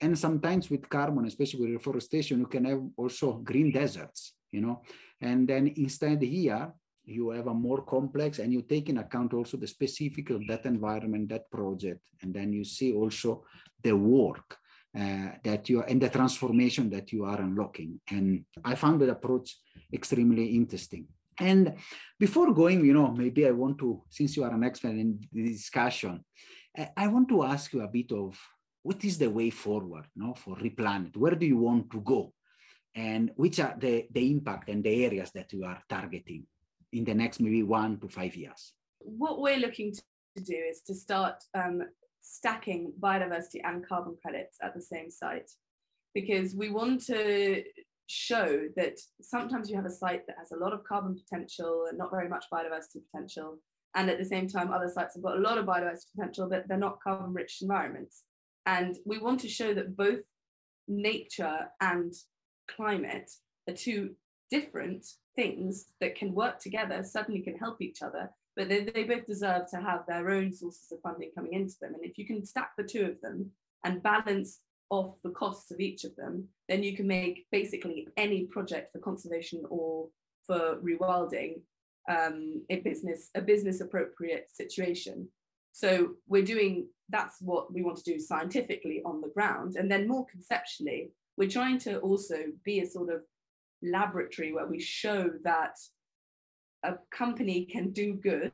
and 0.00 0.18
sometimes 0.18 0.70
with 0.70 0.88
carbon, 0.88 1.26
especially 1.26 1.60
with 1.60 1.70
reforestation, 1.70 2.40
you 2.40 2.46
can 2.46 2.64
have 2.64 2.82
also 2.96 3.34
green 3.34 3.72
deserts, 3.72 4.34
you 4.50 4.60
know, 4.60 4.82
and 5.20 5.48
then 5.48 5.72
instead 5.76 6.22
here, 6.22 6.72
you 7.04 7.30
have 7.30 7.46
a 7.46 7.54
more 7.54 7.82
complex 7.82 8.40
and 8.40 8.52
you 8.52 8.62
take 8.62 8.88
in 8.88 8.98
account 8.98 9.32
also 9.32 9.56
the 9.56 9.66
specific 9.66 10.30
of 10.30 10.46
that 10.48 10.66
environment, 10.66 11.28
that 11.28 11.50
project, 11.50 12.00
and 12.22 12.34
then 12.34 12.52
you 12.52 12.64
see 12.64 12.92
also 12.92 13.44
the 13.82 13.96
work 13.96 14.56
uh, 14.98 15.28
that 15.44 15.68
you 15.68 15.80
are 15.80 15.84
and 15.84 16.00
the 16.00 16.08
transformation 16.08 16.90
that 16.90 17.12
you 17.12 17.24
are 17.24 17.40
unlocking. 17.40 18.00
And 18.10 18.44
I 18.64 18.74
found 18.74 19.00
that 19.00 19.10
approach 19.10 19.56
extremely 19.92 20.46
interesting. 20.56 21.06
And 21.38 21.74
before 22.18 22.52
going, 22.52 22.84
you 22.84 22.94
know, 22.94 23.12
maybe 23.12 23.46
I 23.46 23.50
want 23.50 23.78
to, 23.78 24.02
since 24.10 24.36
you 24.36 24.44
are 24.44 24.52
an 24.52 24.64
expert 24.64 24.96
in 24.96 25.20
the 25.32 25.52
discussion, 25.52 26.24
I 26.96 27.08
want 27.08 27.28
to 27.28 27.42
ask 27.42 27.72
you 27.72 27.82
a 27.82 27.88
bit 27.88 28.10
of 28.12 28.38
what 28.86 29.04
is 29.04 29.18
the 29.18 29.28
way 29.28 29.50
forward 29.50 30.06
no, 30.14 30.32
for 30.34 30.54
Replanet? 30.56 31.16
Where 31.16 31.34
do 31.34 31.44
you 31.44 31.58
want 31.58 31.90
to 31.90 32.00
go? 32.00 32.32
And 32.94 33.32
which 33.34 33.58
are 33.58 33.74
the, 33.76 34.06
the 34.12 34.30
impact 34.30 34.68
and 34.68 34.82
the 34.84 35.04
areas 35.04 35.32
that 35.32 35.52
you 35.52 35.64
are 35.64 35.82
targeting 35.88 36.46
in 36.92 37.04
the 37.04 37.14
next 37.14 37.40
maybe 37.40 37.64
one 37.64 37.98
to 37.98 38.08
five 38.08 38.36
years? 38.36 38.74
What 39.00 39.40
we're 39.40 39.58
looking 39.58 39.92
to 39.92 40.42
do 40.42 40.56
is 40.70 40.82
to 40.82 40.94
start 40.94 41.42
um, 41.54 41.82
stacking 42.20 42.92
biodiversity 43.00 43.60
and 43.64 43.86
carbon 43.86 44.16
credits 44.22 44.58
at 44.62 44.72
the 44.72 44.80
same 44.80 45.10
site 45.10 45.50
because 46.14 46.54
we 46.54 46.70
want 46.70 47.04
to 47.06 47.64
show 48.06 48.68
that 48.76 49.00
sometimes 49.20 49.68
you 49.68 49.74
have 49.74 49.84
a 49.84 49.90
site 49.90 50.28
that 50.28 50.36
has 50.38 50.52
a 50.52 50.62
lot 50.64 50.72
of 50.72 50.84
carbon 50.84 51.16
potential 51.16 51.86
and 51.88 51.98
not 51.98 52.12
very 52.12 52.28
much 52.28 52.44
biodiversity 52.52 53.00
potential 53.10 53.58
and 53.96 54.08
at 54.08 54.18
the 54.18 54.24
same 54.24 54.46
time 54.46 54.70
other 54.70 54.88
sites 54.88 55.14
have 55.14 55.24
got 55.24 55.36
a 55.36 55.40
lot 55.40 55.58
of 55.58 55.66
biodiversity 55.66 56.12
potential 56.14 56.48
but 56.48 56.68
they're 56.68 56.78
not 56.78 57.02
carbon 57.02 57.34
rich 57.34 57.58
environments 57.62 58.22
and 58.66 58.96
we 59.04 59.18
want 59.18 59.40
to 59.40 59.48
show 59.48 59.72
that 59.74 59.96
both 59.96 60.24
nature 60.88 61.68
and 61.80 62.12
climate 62.68 63.30
are 63.68 63.74
two 63.74 64.10
different 64.50 65.06
things 65.34 65.86
that 66.00 66.16
can 66.16 66.34
work 66.34 66.58
together, 66.58 67.02
suddenly 67.02 67.40
can 67.40 67.56
help 67.56 67.80
each 67.80 68.02
other, 68.02 68.30
but 68.56 68.68
they, 68.68 68.84
they 68.84 69.04
both 69.04 69.26
deserve 69.26 69.70
to 69.70 69.76
have 69.76 70.04
their 70.06 70.30
own 70.30 70.52
sources 70.52 70.90
of 70.90 71.00
funding 71.00 71.30
coming 71.34 71.52
into 71.52 71.74
them. 71.80 71.94
And 71.94 72.04
if 72.04 72.18
you 72.18 72.26
can 72.26 72.44
stack 72.44 72.70
the 72.76 72.84
two 72.84 73.04
of 73.04 73.20
them 73.20 73.50
and 73.84 74.02
balance 74.02 74.60
off 74.90 75.16
the 75.22 75.30
costs 75.30 75.70
of 75.70 75.80
each 75.80 76.04
of 76.04 76.14
them, 76.16 76.48
then 76.68 76.82
you 76.82 76.96
can 76.96 77.06
make 77.06 77.46
basically 77.50 78.08
any 78.16 78.44
project 78.44 78.92
for 78.92 78.98
conservation 79.00 79.62
or 79.68 80.08
for 80.46 80.78
rewilding 80.82 81.60
um, 82.08 82.62
a 82.70 82.76
business 82.80 83.30
a 83.34 83.40
business 83.40 83.80
appropriate 83.80 84.48
situation. 84.52 85.28
So 85.76 86.14
we're 86.26 86.42
doing 86.42 86.88
that's 87.10 87.36
what 87.42 87.70
we 87.70 87.82
want 87.82 87.98
to 87.98 88.10
do 88.10 88.18
scientifically 88.18 89.02
on 89.04 89.20
the 89.20 89.28
ground. 89.28 89.76
And 89.76 89.90
then 89.90 90.08
more 90.08 90.24
conceptually, 90.24 91.10
we're 91.36 91.50
trying 91.50 91.76
to 91.80 91.98
also 91.98 92.36
be 92.64 92.80
a 92.80 92.86
sort 92.86 93.10
of 93.12 93.20
laboratory 93.82 94.54
where 94.54 94.66
we 94.66 94.80
show 94.80 95.30
that 95.44 95.76
a 96.82 96.94
company 97.14 97.66
can 97.66 97.90
do 97.90 98.14
good 98.14 98.52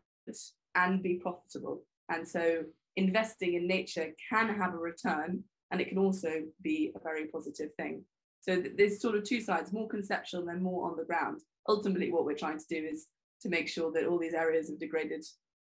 and 0.74 1.00
be 1.00 1.14
profitable. 1.14 1.84
And 2.08 2.26
so 2.26 2.64
investing 2.96 3.54
in 3.54 3.68
nature 3.68 4.08
can 4.28 4.52
have 4.56 4.74
a 4.74 4.78
return 4.78 5.44
and 5.70 5.80
it 5.80 5.90
can 5.90 5.98
also 5.98 6.42
be 6.60 6.92
a 6.96 6.98
very 6.98 7.28
positive 7.28 7.70
thing. 7.76 8.02
So 8.40 8.60
there's 8.76 9.00
sort 9.00 9.14
of 9.14 9.22
two 9.22 9.40
sides, 9.40 9.72
more 9.72 9.88
conceptual 9.88 10.40
and 10.40 10.48
then 10.48 10.60
more 10.60 10.90
on 10.90 10.96
the 10.96 11.04
ground. 11.04 11.42
Ultimately, 11.68 12.10
what 12.10 12.24
we're 12.24 12.34
trying 12.34 12.58
to 12.58 12.66
do 12.68 12.84
is 12.84 13.06
to 13.42 13.48
make 13.48 13.68
sure 13.68 13.92
that 13.92 14.06
all 14.06 14.18
these 14.18 14.34
areas 14.34 14.70
of 14.70 14.80
degraded 14.80 15.24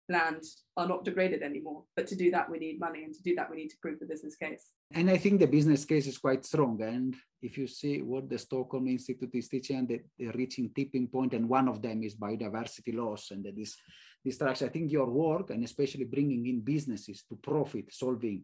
land 0.08 0.42
are 0.76 0.88
not 0.88 1.04
degraded 1.04 1.42
anymore. 1.42 1.84
But 1.96 2.06
to 2.08 2.16
do 2.16 2.30
that, 2.30 2.50
we 2.50 2.58
need 2.58 2.78
money, 2.80 3.04
and 3.04 3.14
to 3.14 3.22
do 3.22 3.34
that, 3.34 3.50
we 3.50 3.56
need 3.56 3.68
to 3.68 3.76
prove 3.80 3.98
the 3.98 4.06
business 4.06 4.36
case. 4.36 4.70
And 4.92 5.10
I 5.10 5.16
think 5.16 5.40
the 5.40 5.46
business 5.46 5.84
case 5.84 6.06
is 6.06 6.18
quite 6.18 6.44
strong. 6.44 6.80
And 6.82 7.14
if 7.42 7.58
you 7.58 7.66
see 7.66 8.02
what 8.02 8.28
the 8.28 8.38
Stockholm 8.38 8.88
Institute 8.88 9.34
is 9.34 9.48
teaching, 9.48 9.86
that 9.88 10.04
they're 10.18 10.32
reaching 10.32 10.70
tipping 10.74 11.08
point, 11.08 11.34
and 11.34 11.48
one 11.48 11.68
of 11.68 11.82
them 11.82 12.02
is 12.02 12.14
biodiversity 12.16 12.94
loss 12.94 13.30
and 13.30 13.44
this 13.44 13.76
destruction. 14.24 14.68
I 14.68 14.70
think 14.70 14.92
your 14.92 15.10
work, 15.10 15.50
and 15.50 15.64
especially 15.64 16.04
bringing 16.04 16.46
in 16.46 16.60
businesses 16.60 17.24
to 17.28 17.36
profit 17.36 17.92
solving 17.92 18.42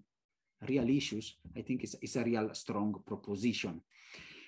real 0.69 0.89
issues, 0.89 1.37
I 1.57 1.63
think 1.63 1.85
is, 1.85 1.97
is 2.01 2.17
a 2.17 2.25
real 2.25 2.55
strong 2.55 2.95
proposition. 3.07 3.81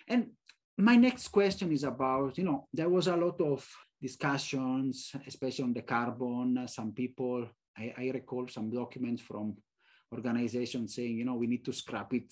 And 0.06 0.30
my 0.76 0.96
next 0.96 1.28
question 1.28 1.72
is 1.72 1.84
about, 1.84 2.36
you 2.38 2.44
know, 2.44 2.68
there 2.72 2.88
was 2.88 3.06
a 3.06 3.16
lot 3.16 3.40
of 3.40 3.68
discussions, 4.08 4.94
especially 5.26 5.64
on 5.64 5.72
the 5.72 5.86
carbon. 5.96 6.46
Some 6.68 6.92
people, 6.92 7.40
I, 7.82 7.86
I 8.02 8.04
recall 8.12 8.44
some 8.48 8.68
documents 8.70 9.22
from 9.22 9.56
organizations 10.12 10.94
saying, 10.94 11.16
you 11.20 11.24
know, 11.24 11.38
we 11.42 11.46
need 11.46 11.64
to 11.64 11.72
scrap 11.72 12.12
it 12.20 12.30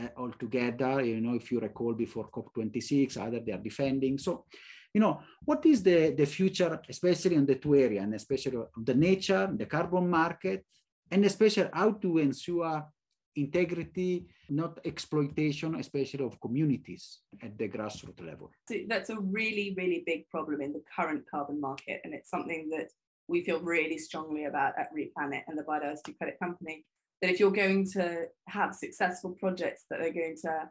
uh, 0.00 0.08
altogether. 0.16 0.94
You 1.12 1.20
know, 1.20 1.34
if 1.34 1.46
you 1.52 1.60
recall 1.60 1.94
before 1.94 2.28
COP26, 2.36 3.16
either 3.18 3.40
they 3.40 3.52
are 3.52 3.68
defending. 3.70 4.18
So, 4.18 4.46
you 4.94 5.00
know, 5.00 5.20
what 5.44 5.64
is 5.72 5.82
the, 5.82 6.14
the 6.20 6.26
future, 6.26 6.80
especially 6.88 7.36
in 7.36 7.46
the 7.46 7.58
two 7.62 7.74
areas, 7.76 8.04
and 8.04 8.14
especially 8.14 8.58
the 8.90 8.94
nature, 8.94 9.44
the 9.62 9.66
carbon 9.66 10.10
market, 10.10 10.66
and 11.12 11.24
especially 11.24 11.70
how 11.72 11.92
to 11.92 12.18
ensure 12.18 12.84
integrity, 13.36 14.26
not 14.48 14.78
exploitation, 14.84 15.74
especially 15.76 16.24
of 16.24 16.40
communities 16.40 17.20
at 17.42 17.56
the 17.58 17.68
grassroots 17.68 18.24
level. 18.24 18.50
That's 18.88 19.10
a 19.10 19.18
really, 19.18 19.74
really 19.76 20.02
big 20.04 20.28
problem 20.28 20.60
in 20.60 20.72
the 20.72 20.82
current 20.94 21.24
carbon 21.30 21.60
market. 21.60 22.00
And 22.04 22.14
it's 22.14 22.30
something 22.30 22.68
that 22.70 22.88
we 23.28 23.44
feel 23.44 23.60
really 23.60 23.98
strongly 23.98 24.44
about 24.44 24.78
at 24.78 24.94
Replanet 24.94 25.42
and 25.48 25.58
the 25.58 25.62
Biodiversity 25.62 26.16
Credit 26.18 26.38
Company. 26.38 26.84
That 27.20 27.30
if 27.30 27.40
you're 27.40 27.52
going 27.52 27.86
to 27.92 28.26
have 28.48 28.74
successful 28.74 29.30
projects 29.38 29.84
that 29.90 30.00
are 30.00 30.12
going 30.12 30.36
to 30.42 30.68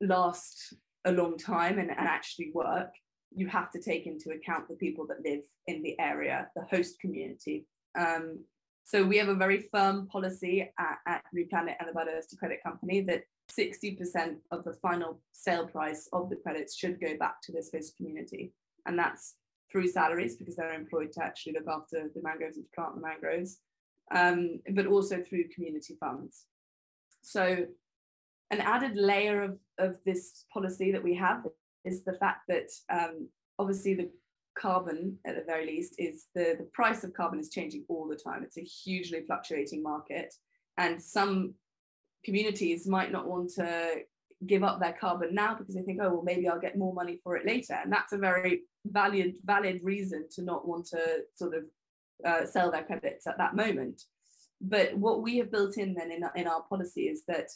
last 0.00 0.74
a 1.04 1.12
long 1.12 1.36
time 1.36 1.78
and, 1.78 1.90
and 1.90 2.08
actually 2.08 2.50
work, 2.54 2.90
you 3.34 3.46
have 3.48 3.70
to 3.72 3.80
take 3.80 4.06
into 4.06 4.30
account 4.30 4.68
the 4.68 4.74
people 4.76 5.06
that 5.08 5.24
live 5.24 5.42
in 5.66 5.82
the 5.82 5.98
area, 6.00 6.48
the 6.56 6.64
host 6.70 6.98
community. 7.00 7.66
Um, 7.98 8.44
so 8.84 9.04
we 9.04 9.16
have 9.18 9.28
a 9.28 9.34
very 9.34 9.68
firm 9.72 10.06
policy 10.08 10.70
at, 10.78 10.98
at 11.06 11.22
Replanet 11.34 11.76
and 11.78 11.88
the 11.88 11.92
Biodiversity 11.92 12.38
Credit 12.38 12.62
Company 12.62 13.00
that 13.02 13.24
60% 13.50 14.36
of 14.50 14.64
the 14.64 14.74
final 14.74 15.20
sale 15.32 15.66
price 15.66 16.08
of 16.12 16.30
the 16.30 16.36
credits 16.36 16.76
should 16.76 17.00
go 17.00 17.16
back 17.16 17.40
to 17.42 17.52
this 17.52 17.70
host 17.72 17.96
community. 17.96 18.52
And 18.86 18.98
that's 18.98 19.36
through 19.70 19.88
salaries 19.88 20.36
because 20.36 20.56
they're 20.56 20.74
employed 20.74 21.12
to 21.12 21.24
actually 21.24 21.54
look 21.54 21.68
after 21.68 22.10
the 22.14 22.22
mangroves 22.22 22.56
and 22.56 22.66
to 22.66 22.70
plant 22.74 22.94
the 22.94 23.00
mangroves, 23.00 23.58
um, 24.10 24.60
but 24.74 24.86
also 24.86 25.22
through 25.22 25.48
community 25.54 25.96
funds. 25.98 26.44
So 27.22 27.66
an 28.50 28.60
added 28.60 28.96
layer 28.96 29.42
of, 29.42 29.58
of 29.78 29.98
this 30.04 30.44
policy 30.52 30.92
that 30.92 31.02
we 31.02 31.14
have 31.14 31.46
is 31.84 32.04
the 32.04 32.12
fact 32.14 32.42
that 32.48 32.68
um, 32.90 33.28
obviously 33.58 33.94
the 33.94 34.10
carbon 34.58 35.18
at 35.26 35.36
the 35.36 35.44
very 35.44 35.66
least 35.66 35.94
is 35.98 36.26
the, 36.34 36.56
the 36.58 36.68
price 36.72 37.04
of 37.04 37.14
carbon 37.14 37.38
is 37.38 37.50
changing 37.50 37.84
all 37.88 38.08
the 38.08 38.16
time. 38.16 38.42
It's 38.42 38.58
a 38.58 38.62
hugely 38.62 39.22
fluctuating 39.26 39.82
market. 39.82 40.34
And 40.78 41.00
some 41.02 41.54
communities 42.24 42.86
might 42.86 43.12
not 43.12 43.26
want 43.26 43.50
to 43.54 44.02
give 44.46 44.62
up 44.62 44.80
their 44.80 44.92
carbon 44.92 45.34
now 45.34 45.54
because 45.54 45.74
they 45.74 45.82
think, 45.82 46.00
oh, 46.02 46.10
well, 46.10 46.22
maybe 46.24 46.48
I'll 46.48 46.60
get 46.60 46.78
more 46.78 46.94
money 46.94 47.20
for 47.22 47.36
it 47.36 47.46
later. 47.46 47.74
And 47.74 47.92
that's 47.92 48.12
a 48.12 48.18
very 48.18 48.62
valid, 48.86 49.34
valid 49.44 49.80
reason 49.82 50.26
to 50.32 50.42
not 50.42 50.66
want 50.66 50.86
to 50.86 51.20
sort 51.34 51.54
of 51.54 51.64
uh, 52.24 52.46
sell 52.46 52.70
their 52.70 52.84
credits 52.84 53.26
at 53.26 53.38
that 53.38 53.54
moment. 53.54 54.02
But 54.60 54.96
what 54.96 55.22
we 55.22 55.38
have 55.38 55.50
built 55.50 55.76
in 55.76 55.94
then 55.94 56.10
in, 56.12 56.24
in 56.36 56.46
our 56.46 56.62
policy 56.62 57.02
is 57.02 57.24
that 57.28 57.48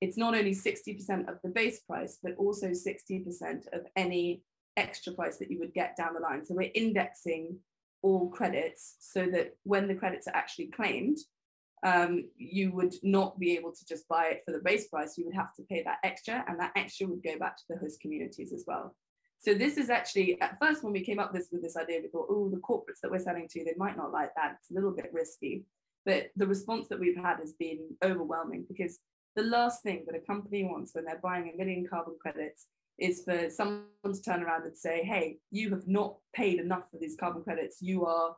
it's 0.00 0.16
not 0.16 0.34
only 0.34 0.54
60% 0.54 1.28
of 1.28 1.38
the 1.42 1.50
base 1.50 1.80
price, 1.80 2.18
but 2.22 2.34
also 2.36 2.68
60% 2.68 3.66
of 3.72 3.86
any 3.96 4.42
extra 4.76 5.12
price 5.12 5.38
that 5.38 5.50
you 5.50 5.58
would 5.58 5.74
get 5.74 5.96
down 5.96 6.14
the 6.14 6.20
line. 6.20 6.44
So 6.44 6.54
we're 6.54 6.70
indexing 6.74 7.58
all 8.02 8.28
credits 8.28 8.96
so 9.00 9.26
that 9.26 9.56
when 9.62 9.88
the 9.88 9.94
credits 9.94 10.26
are 10.26 10.36
actually 10.36 10.66
claimed, 10.66 11.18
um, 11.84 12.24
you 12.36 12.72
would 12.72 12.94
not 13.02 13.38
be 13.38 13.56
able 13.56 13.72
to 13.72 13.86
just 13.86 14.08
buy 14.08 14.26
it 14.26 14.42
for 14.44 14.52
the 14.52 14.64
base 14.64 14.88
price. 14.88 15.18
You 15.18 15.26
would 15.26 15.34
have 15.34 15.54
to 15.56 15.62
pay 15.62 15.82
that 15.82 15.98
extra, 16.02 16.44
and 16.48 16.58
that 16.58 16.72
extra 16.76 17.06
would 17.06 17.22
go 17.22 17.38
back 17.38 17.56
to 17.58 17.64
the 17.68 17.76
host 17.76 18.00
communities 18.00 18.52
as 18.52 18.64
well. 18.66 18.96
So 19.38 19.52
this 19.52 19.76
is 19.76 19.90
actually 19.90 20.40
at 20.40 20.58
first 20.58 20.82
when 20.82 20.94
we 20.94 21.04
came 21.04 21.18
up 21.18 21.34
this 21.34 21.48
with 21.52 21.62
this 21.62 21.76
idea, 21.76 22.00
we 22.02 22.08
thought, 22.08 22.28
oh, 22.30 22.48
the 22.48 22.56
corporates 22.56 23.00
that 23.02 23.10
we're 23.10 23.18
selling 23.18 23.46
to, 23.50 23.64
they 23.64 23.74
might 23.76 23.96
not 23.96 24.12
like 24.12 24.30
that. 24.36 24.56
It's 24.58 24.70
a 24.70 24.74
little 24.74 24.92
bit 24.92 25.10
risky. 25.12 25.64
But 26.06 26.30
the 26.36 26.46
response 26.46 26.88
that 26.88 27.00
we've 27.00 27.16
had 27.16 27.38
has 27.40 27.52
been 27.52 27.80
overwhelming 28.02 28.64
because 28.66 28.98
the 29.36 29.42
last 29.42 29.82
thing 29.82 30.04
that 30.06 30.16
a 30.16 30.20
company 30.20 30.64
wants 30.64 30.94
when 30.94 31.04
they're 31.04 31.20
buying 31.22 31.50
a 31.52 31.56
million 31.56 31.86
carbon 31.88 32.14
credits 32.20 32.66
is 32.98 33.22
for 33.24 33.50
someone 33.50 33.86
to 34.04 34.22
turn 34.22 34.42
around 34.42 34.64
and 34.64 34.76
say, 34.76 35.02
hey, 35.02 35.38
you 35.50 35.70
have 35.70 35.86
not 35.86 36.16
paid 36.34 36.60
enough 36.60 36.90
for 36.90 36.98
these 36.98 37.16
carbon 37.18 37.42
credits. 37.42 37.78
You 37.80 38.06
are 38.06 38.36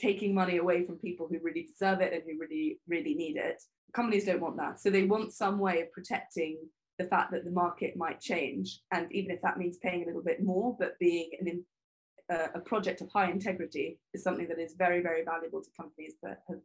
taking 0.00 0.34
money 0.34 0.56
away 0.56 0.84
from 0.84 0.96
people 0.96 1.28
who 1.30 1.38
really 1.42 1.62
deserve 1.62 2.00
it 2.00 2.12
and 2.12 2.22
who 2.26 2.38
really, 2.38 2.80
really 2.88 3.14
need 3.14 3.36
it. 3.36 3.62
Companies 3.94 4.24
don't 4.24 4.40
want 4.40 4.56
that. 4.56 4.80
So 4.80 4.90
they 4.90 5.04
want 5.04 5.32
some 5.32 5.58
way 5.58 5.82
of 5.82 5.92
protecting 5.92 6.58
the 6.98 7.04
fact 7.04 7.30
that 7.32 7.44
the 7.44 7.50
market 7.50 7.96
might 7.96 8.20
change. 8.20 8.80
And 8.90 9.10
even 9.12 9.30
if 9.30 9.40
that 9.42 9.58
means 9.58 9.78
paying 9.78 10.02
a 10.02 10.06
little 10.06 10.22
bit 10.22 10.42
more, 10.42 10.76
but 10.78 10.98
being 10.98 11.30
an, 11.40 11.64
uh, 12.30 12.48
a 12.54 12.60
project 12.60 13.00
of 13.00 13.10
high 13.10 13.30
integrity 13.30 13.98
is 14.14 14.22
something 14.22 14.48
that 14.48 14.58
is 14.58 14.74
very, 14.74 15.02
very 15.02 15.24
valuable 15.24 15.62
to 15.62 15.70
companies 15.76 16.14
that 16.22 16.42
have 16.48 16.58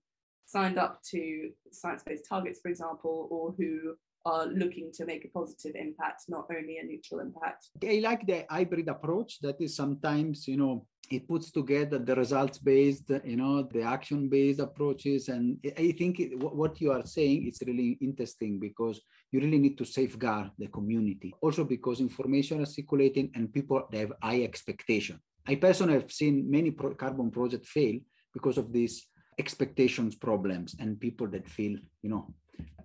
signed 0.46 0.78
up 0.78 1.02
to 1.12 1.52
science 1.72 2.04
based 2.04 2.26
targets, 2.28 2.60
for 2.62 2.70
example, 2.70 3.28
or 3.30 3.54
who 3.58 3.96
are 4.28 4.46
looking 4.62 4.92
to 4.98 5.06
make 5.06 5.24
a 5.26 5.32
positive 5.40 5.74
impact, 5.76 6.24
not 6.28 6.46
only 6.56 6.78
a 6.78 6.84
neutral 6.84 7.20
impact. 7.28 7.62
I 7.84 8.00
like 8.10 8.28
the 8.28 8.46
hybrid 8.50 8.90
approach 8.90 9.40
that 9.42 9.58
is 9.62 9.76
sometimes, 9.76 10.48
you 10.48 10.58
know, 10.58 10.86
it 11.10 11.28
puts 11.28 11.52
together 11.52 12.00
the 12.00 12.16
results 12.16 12.58
based, 12.58 13.10
you 13.24 13.38
know, 13.38 13.64
the 13.64 13.84
action 13.84 14.28
based 14.28 14.60
approaches. 14.60 15.30
And 15.30 15.58
I 15.78 15.94
think 15.98 16.14
what 16.40 16.82
you 16.82 16.92
are 16.92 17.06
saying 17.06 17.48
is 17.48 17.64
really 17.66 17.98
interesting 18.02 18.60
because 18.60 19.00
you 19.32 19.40
really 19.40 19.60
need 19.60 19.78
to 19.78 19.86
safeguard 19.86 20.52
the 20.58 20.68
community. 20.68 21.34
Also, 21.42 21.64
because 21.64 22.02
information 22.02 22.62
is 22.62 22.76
circulating 22.76 23.32
and 23.36 23.54
people 23.54 23.88
they 23.92 24.00
have 24.00 24.14
high 24.22 24.44
expectation. 24.44 25.20
I 25.48 25.56
personally 25.56 25.94
have 25.94 26.12
seen 26.12 26.52
many 26.52 26.72
pro- 26.72 26.96
carbon 26.96 27.32
projects 27.32 27.70
fail 27.70 27.98
because 28.34 28.58
of 28.58 28.74
these 28.74 29.08
expectations 29.40 30.16
problems 30.16 30.76
and 30.80 31.00
people 31.00 31.28
that 31.28 31.48
feel, 31.48 31.78
you 32.02 32.10
know, 32.10 32.34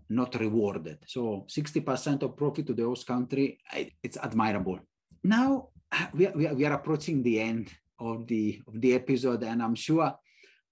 not 0.09 0.39
rewarded. 0.39 0.99
So 1.07 1.47
60% 1.49 2.23
of 2.23 2.37
profit 2.37 2.67
to 2.67 2.75
the 2.75 2.85
host 2.85 3.07
country, 3.07 3.59
it's 4.03 4.19
admirable. 4.19 4.81
Now 5.25 5.69
we 6.13 6.27
are, 6.27 6.55
we 6.55 6.65
are 6.65 6.73
approaching 6.73 7.23
the 7.23 7.41
end 7.41 7.71
of 7.99 8.27
the 8.27 8.61
of 8.67 8.81
the 8.81 8.95
episode, 8.95 9.45
and 9.45 9.63
I'm 9.63 9.75
sure 9.75 10.13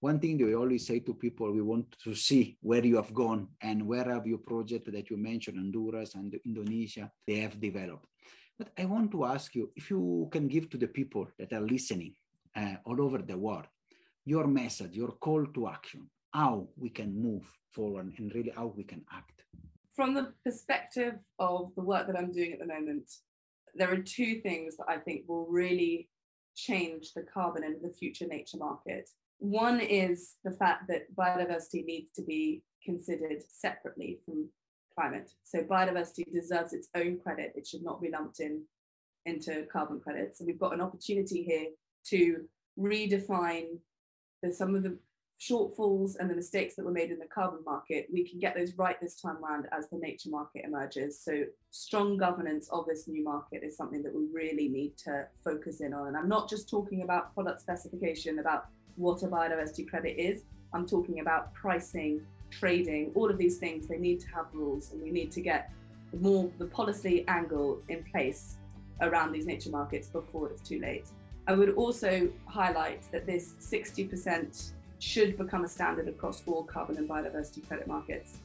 one 0.01 0.19
thing 0.19 0.37
that 0.37 0.45
we 0.45 0.55
always 0.55 0.87
say 0.87 0.99
to 0.99 1.13
people, 1.13 1.51
we 1.51 1.61
want 1.61 1.95
to 2.03 2.15
see 2.15 2.57
where 2.61 2.83
you 2.83 2.95
have 2.95 3.13
gone 3.13 3.47
and 3.61 3.85
where 3.85 4.11
have 4.11 4.25
your 4.25 4.39
project 4.39 4.91
that 4.91 5.11
you 5.11 5.17
mentioned, 5.17 5.57
Honduras 5.57 6.15
and 6.15 6.33
Indonesia, 6.43 7.11
they 7.27 7.35
have 7.35 7.61
developed. 7.61 8.07
But 8.57 8.69
I 8.79 8.85
want 8.85 9.11
to 9.11 9.25
ask 9.25 9.53
you 9.53 9.71
if 9.75 9.91
you 9.91 10.27
can 10.31 10.47
give 10.47 10.71
to 10.71 10.77
the 10.77 10.87
people 10.87 11.27
that 11.37 11.53
are 11.53 11.61
listening 11.61 12.15
uh, 12.55 12.75
all 12.83 12.99
over 12.99 13.19
the 13.19 13.37
world 13.37 13.67
your 14.25 14.45
message, 14.47 14.95
your 14.95 15.13
call 15.13 15.45
to 15.47 15.67
action, 15.67 16.07
how 16.31 16.67
we 16.77 16.89
can 16.89 17.19
move 17.19 17.43
forward 17.71 18.13
and 18.17 18.33
really 18.33 18.51
how 18.55 18.73
we 18.75 18.83
can 18.83 19.03
act. 19.11 19.43
From 19.95 20.13
the 20.13 20.33
perspective 20.43 21.15
of 21.39 21.71
the 21.75 21.81
work 21.81 22.07
that 22.07 22.17
I'm 22.17 22.31
doing 22.31 22.53
at 22.53 22.59
the 22.59 22.65
moment, 22.65 23.11
there 23.75 23.91
are 23.91 23.97
two 23.97 24.41
things 24.41 24.77
that 24.77 24.87
I 24.87 24.97
think 24.97 25.23
will 25.27 25.45
really 25.47 26.09
change 26.55 27.13
the 27.13 27.23
carbon 27.23 27.63
and 27.63 27.75
the 27.81 27.93
future 27.93 28.27
nature 28.27 28.57
market. 28.57 29.09
One 29.39 29.79
is 29.79 30.35
the 30.43 30.51
fact 30.51 30.87
that 30.87 31.13
biodiversity 31.15 31.85
needs 31.85 32.11
to 32.15 32.21
be 32.21 32.63
considered 32.83 33.41
separately 33.47 34.19
from 34.25 34.49
climate. 34.95 35.31
So 35.43 35.63
biodiversity 35.63 36.31
deserves 36.33 36.73
its 36.73 36.89
own 36.95 37.19
credit. 37.19 37.53
It 37.55 37.67
should 37.67 37.83
not 37.83 38.01
be 38.01 38.11
lumped 38.11 38.39
in 38.39 38.63
into 39.25 39.65
carbon 39.71 39.99
credits. 39.99 40.39
And 40.39 40.47
we've 40.47 40.59
got 40.59 40.73
an 40.73 40.81
opportunity 40.81 41.43
here 41.43 41.67
to 42.07 42.43
redefine 42.79 43.77
the, 44.41 44.51
some 44.51 44.75
of 44.75 44.83
the 44.83 44.97
shortfalls 45.41 46.17
and 46.19 46.29
the 46.29 46.35
mistakes 46.35 46.75
that 46.75 46.85
were 46.85 46.91
made 46.91 47.09
in 47.09 47.17
the 47.17 47.25
carbon 47.25 47.59
market, 47.65 48.07
we 48.13 48.23
can 48.23 48.39
get 48.39 48.55
those 48.55 48.73
right 48.75 49.01
this 49.01 49.19
time 49.19 49.43
around 49.43 49.67
as 49.71 49.89
the 49.89 49.97
nature 49.97 50.29
market 50.29 50.63
emerges. 50.63 51.19
So 51.19 51.45
strong 51.71 52.15
governance 52.15 52.69
of 52.69 52.85
this 52.85 53.07
new 53.07 53.23
market 53.23 53.63
is 53.63 53.75
something 53.75 54.03
that 54.03 54.13
we 54.13 54.27
really 54.31 54.67
need 54.69 54.97
to 54.97 55.25
focus 55.43 55.81
in 55.81 55.93
on. 55.93 56.07
And 56.07 56.17
I'm 56.17 56.29
not 56.29 56.47
just 56.47 56.69
talking 56.69 57.01
about 57.01 57.33
product 57.33 57.59
specification, 57.59 58.37
about 58.37 58.67
what 58.97 59.23
a 59.23 59.27
biodiversity 59.27 59.89
credit 59.89 60.21
is. 60.21 60.43
I'm 60.73 60.85
talking 60.85 61.21
about 61.21 61.53
pricing, 61.55 62.21
trading, 62.51 63.11
all 63.15 63.29
of 63.31 63.39
these 63.39 63.57
things. 63.57 63.87
They 63.87 63.97
need 63.97 64.19
to 64.19 64.27
have 64.35 64.45
rules, 64.53 64.91
and 64.91 65.01
we 65.01 65.09
need 65.09 65.31
to 65.31 65.41
get 65.41 65.71
more 66.19 66.51
the 66.59 66.65
policy 66.65 67.25
angle 67.27 67.81
in 67.89 68.03
place 68.03 68.57
around 69.01 69.31
these 69.31 69.47
nature 69.47 69.71
markets 69.71 70.07
before 70.07 70.49
it's 70.49 70.61
too 70.61 70.79
late. 70.79 71.07
I 71.47 71.53
would 71.53 71.71
also 71.71 72.29
highlight 72.45 73.11
that 73.11 73.25
this 73.25 73.55
60% 73.59 74.73
should 75.01 75.35
become 75.37 75.63
a 75.63 75.67
standard 75.67 76.07
across 76.07 76.43
all 76.45 76.63
carbon 76.63 76.97
and 76.97 77.09
biodiversity 77.09 77.67
credit 77.67 77.87
markets. 77.87 78.37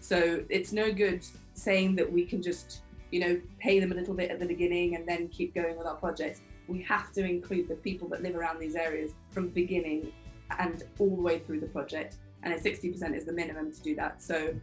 So 0.00 0.44
it's 0.48 0.72
no 0.72 0.92
good 0.92 1.26
saying 1.54 1.96
that 1.96 2.10
we 2.10 2.24
can 2.24 2.40
just, 2.40 2.82
you 3.10 3.20
know, 3.20 3.40
pay 3.58 3.80
them 3.80 3.90
a 3.90 3.94
little 3.94 4.14
bit 4.14 4.30
at 4.30 4.38
the 4.38 4.46
beginning 4.46 4.94
and 4.94 5.08
then 5.08 5.28
keep 5.28 5.54
going 5.54 5.76
with 5.76 5.86
our 5.86 5.96
projects. 5.96 6.40
We 6.68 6.82
have 6.82 7.12
to 7.12 7.24
include 7.24 7.68
the 7.68 7.74
people 7.76 8.08
that 8.10 8.22
live 8.22 8.36
around 8.36 8.60
these 8.60 8.76
areas 8.76 9.12
from 9.30 9.48
beginning 9.48 10.12
and 10.58 10.84
all 10.98 11.16
the 11.16 11.22
way 11.22 11.40
through 11.40 11.60
the 11.60 11.66
project. 11.66 12.16
And 12.44 12.54
a 12.54 12.58
60% 12.58 13.16
is 13.16 13.24
the 13.24 13.32
minimum 13.32 13.72
to 13.72 13.82
do 13.82 13.96
that. 13.96 14.22
So 14.22 14.54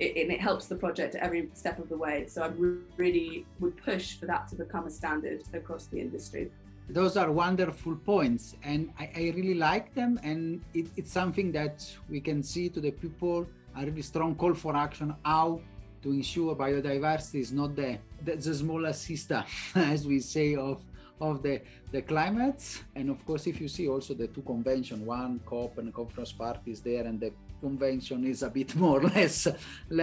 it, 0.00 0.16
it 0.16 0.40
helps 0.40 0.66
the 0.66 0.76
project 0.76 1.16
every 1.16 1.50
step 1.52 1.78
of 1.78 1.88
the 1.90 1.98
way. 1.98 2.26
So 2.28 2.42
I 2.42 2.50
really 2.96 3.44
would 3.60 3.76
push 3.76 4.18
for 4.18 4.24
that 4.26 4.48
to 4.48 4.56
become 4.56 4.86
a 4.86 4.90
standard 4.90 5.42
across 5.52 5.86
the 5.86 6.00
industry 6.00 6.50
those 6.88 7.16
are 7.16 7.30
wonderful 7.30 7.96
points 7.96 8.56
and 8.62 8.92
I, 8.98 9.10
I 9.16 9.32
really 9.34 9.54
like 9.54 9.94
them 9.94 10.20
and 10.22 10.60
it, 10.74 10.86
it's 10.96 11.10
something 11.10 11.50
that 11.52 11.90
we 12.10 12.20
can 12.20 12.42
see 12.42 12.68
to 12.68 12.80
the 12.80 12.90
people 12.90 13.46
a 13.76 13.86
really 13.86 14.02
strong 14.02 14.34
call 14.34 14.54
for 14.54 14.76
action 14.76 15.14
how 15.24 15.60
to 16.02 16.10
ensure 16.10 16.54
biodiversity 16.54 17.40
is 17.40 17.52
not 17.52 17.74
the, 17.74 17.98
the, 18.22 18.36
the 18.36 18.54
smallest 18.54 19.02
sister 19.04 19.42
as 19.74 20.06
we 20.06 20.20
say 20.20 20.54
of 20.54 20.82
of 21.20 21.42
the 21.42 21.60
the 21.92 22.02
climate 22.02 22.82
and 22.96 23.08
of 23.08 23.24
course 23.24 23.46
if 23.46 23.60
you 23.60 23.68
see 23.68 23.88
also 23.88 24.14
the 24.14 24.26
two 24.26 24.42
convention 24.42 25.06
one 25.06 25.40
cop 25.46 25.78
and 25.78 25.94
conference 25.94 26.32
parties 26.32 26.80
there 26.80 27.06
and 27.06 27.20
the 27.20 27.32
convention 27.66 28.18
is 28.32 28.42
a 28.42 28.50
bit 28.58 28.70
more 28.82 28.98
or 29.00 29.04
less 29.16 29.38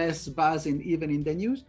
less 0.00 0.18
buzzing 0.40 0.78
even 0.92 1.08
in 1.16 1.22
the 1.28 1.34
news. 1.42 1.60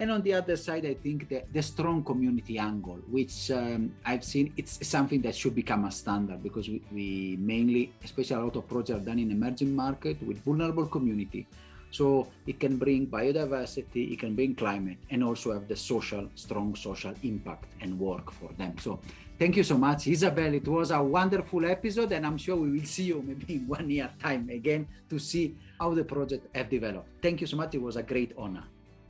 And 0.00 0.10
on 0.16 0.22
the 0.26 0.32
other 0.40 0.56
side, 0.56 0.84
I 0.92 0.94
think 1.04 1.28
the, 1.28 1.42
the 1.52 1.62
strong 1.72 1.98
community 2.10 2.56
angle, 2.70 3.00
which 3.16 3.50
um, 3.50 3.92
I've 4.10 4.24
seen, 4.32 4.46
it's 4.56 4.74
something 4.96 5.20
that 5.26 5.34
should 5.40 5.54
become 5.62 5.84
a 5.84 5.92
standard 6.00 6.40
because 6.42 6.66
we, 6.72 6.78
we 6.96 7.08
mainly, 7.52 7.92
especially 8.02 8.36
a 8.40 8.44
lot 8.46 8.56
of 8.56 8.64
projects 8.66 8.98
are 8.98 9.04
done 9.10 9.18
in 9.18 9.30
emerging 9.30 9.72
market 9.84 10.16
with 10.22 10.38
vulnerable 10.48 10.86
community 10.86 11.46
So 11.90 12.28
it 12.46 12.60
can 12.60 12.76
bring 12.76 13.06
biodiversity, 13.06 14.12
it 14.12 14.20
can 14.20 14.34
bring 14.34 14.54
climate, 14.54 14.98
and 15.10 15.24
also 15.24 15.52
have 15.52 15.66
the 15.66 15.76
social, 15.76 16.28
strong 16.34 16.74
social 16.74 17.14
impact 17.22 17.64
and 17.80 17.98
work 17.98 18.30
for 18.30 18.50
them. 18.58 18.78
So 18.78 19.00
thank 19.38 19.56
you 19.56 19.64
so 19.64 19.76
much, 19.76 20.06
Isabel. 20.06 20.54
It 20.54 20.68
was 20.68 20.92
a 20.92 21.02
wonderful 21.02 21.64
episode, 21.64 22.12
and 22.12 22.24
I'm 22.24 22.38
sure 22.38 22.56
we 22.56 22.70
will 22.70 22.86
see 22.86 23.04
you 23.04 23.22
maybe 23.26 23.54
in 23.54 23.66
one 23.66 23.90
year 23.90 24.08
time 24.22 24.48
again 24.50 24.86
to 25.08 25.18
see 25.18 25.56
how 25.80 25.92
the 25.94 26.04
project 26.04 26.54
have 26.54 26.70
developed. 26.70 27.08
Thank 27.22 27.40
you 27.40 27.46
so 27.46 27.56
much. 27.56 27.74
It 27.74 27.82
was 27.82 27.96
a 27.96 28.02
great 28.02 28.32
honor. 28.38 28.64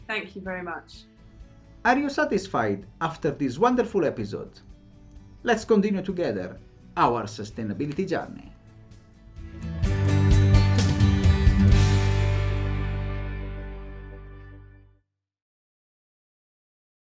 Thank 0.09 0.35
you 0.35 0.41
very 0.41 0.63
much. 0.63 1.05
Are 1.85 1.99
you 1.99 2.11
satisfied 2.11 2.87
after 3.01 3.31
this 3.31 3.59
wonderful 3.59 4.05
episode? 4.05 4.59
Let's 5.43 5.65
continue 5.65 6.03
together 6.03 6.59
our 6.97 7.25
sustainability 7.25 8.09
journey. 8.09 8.53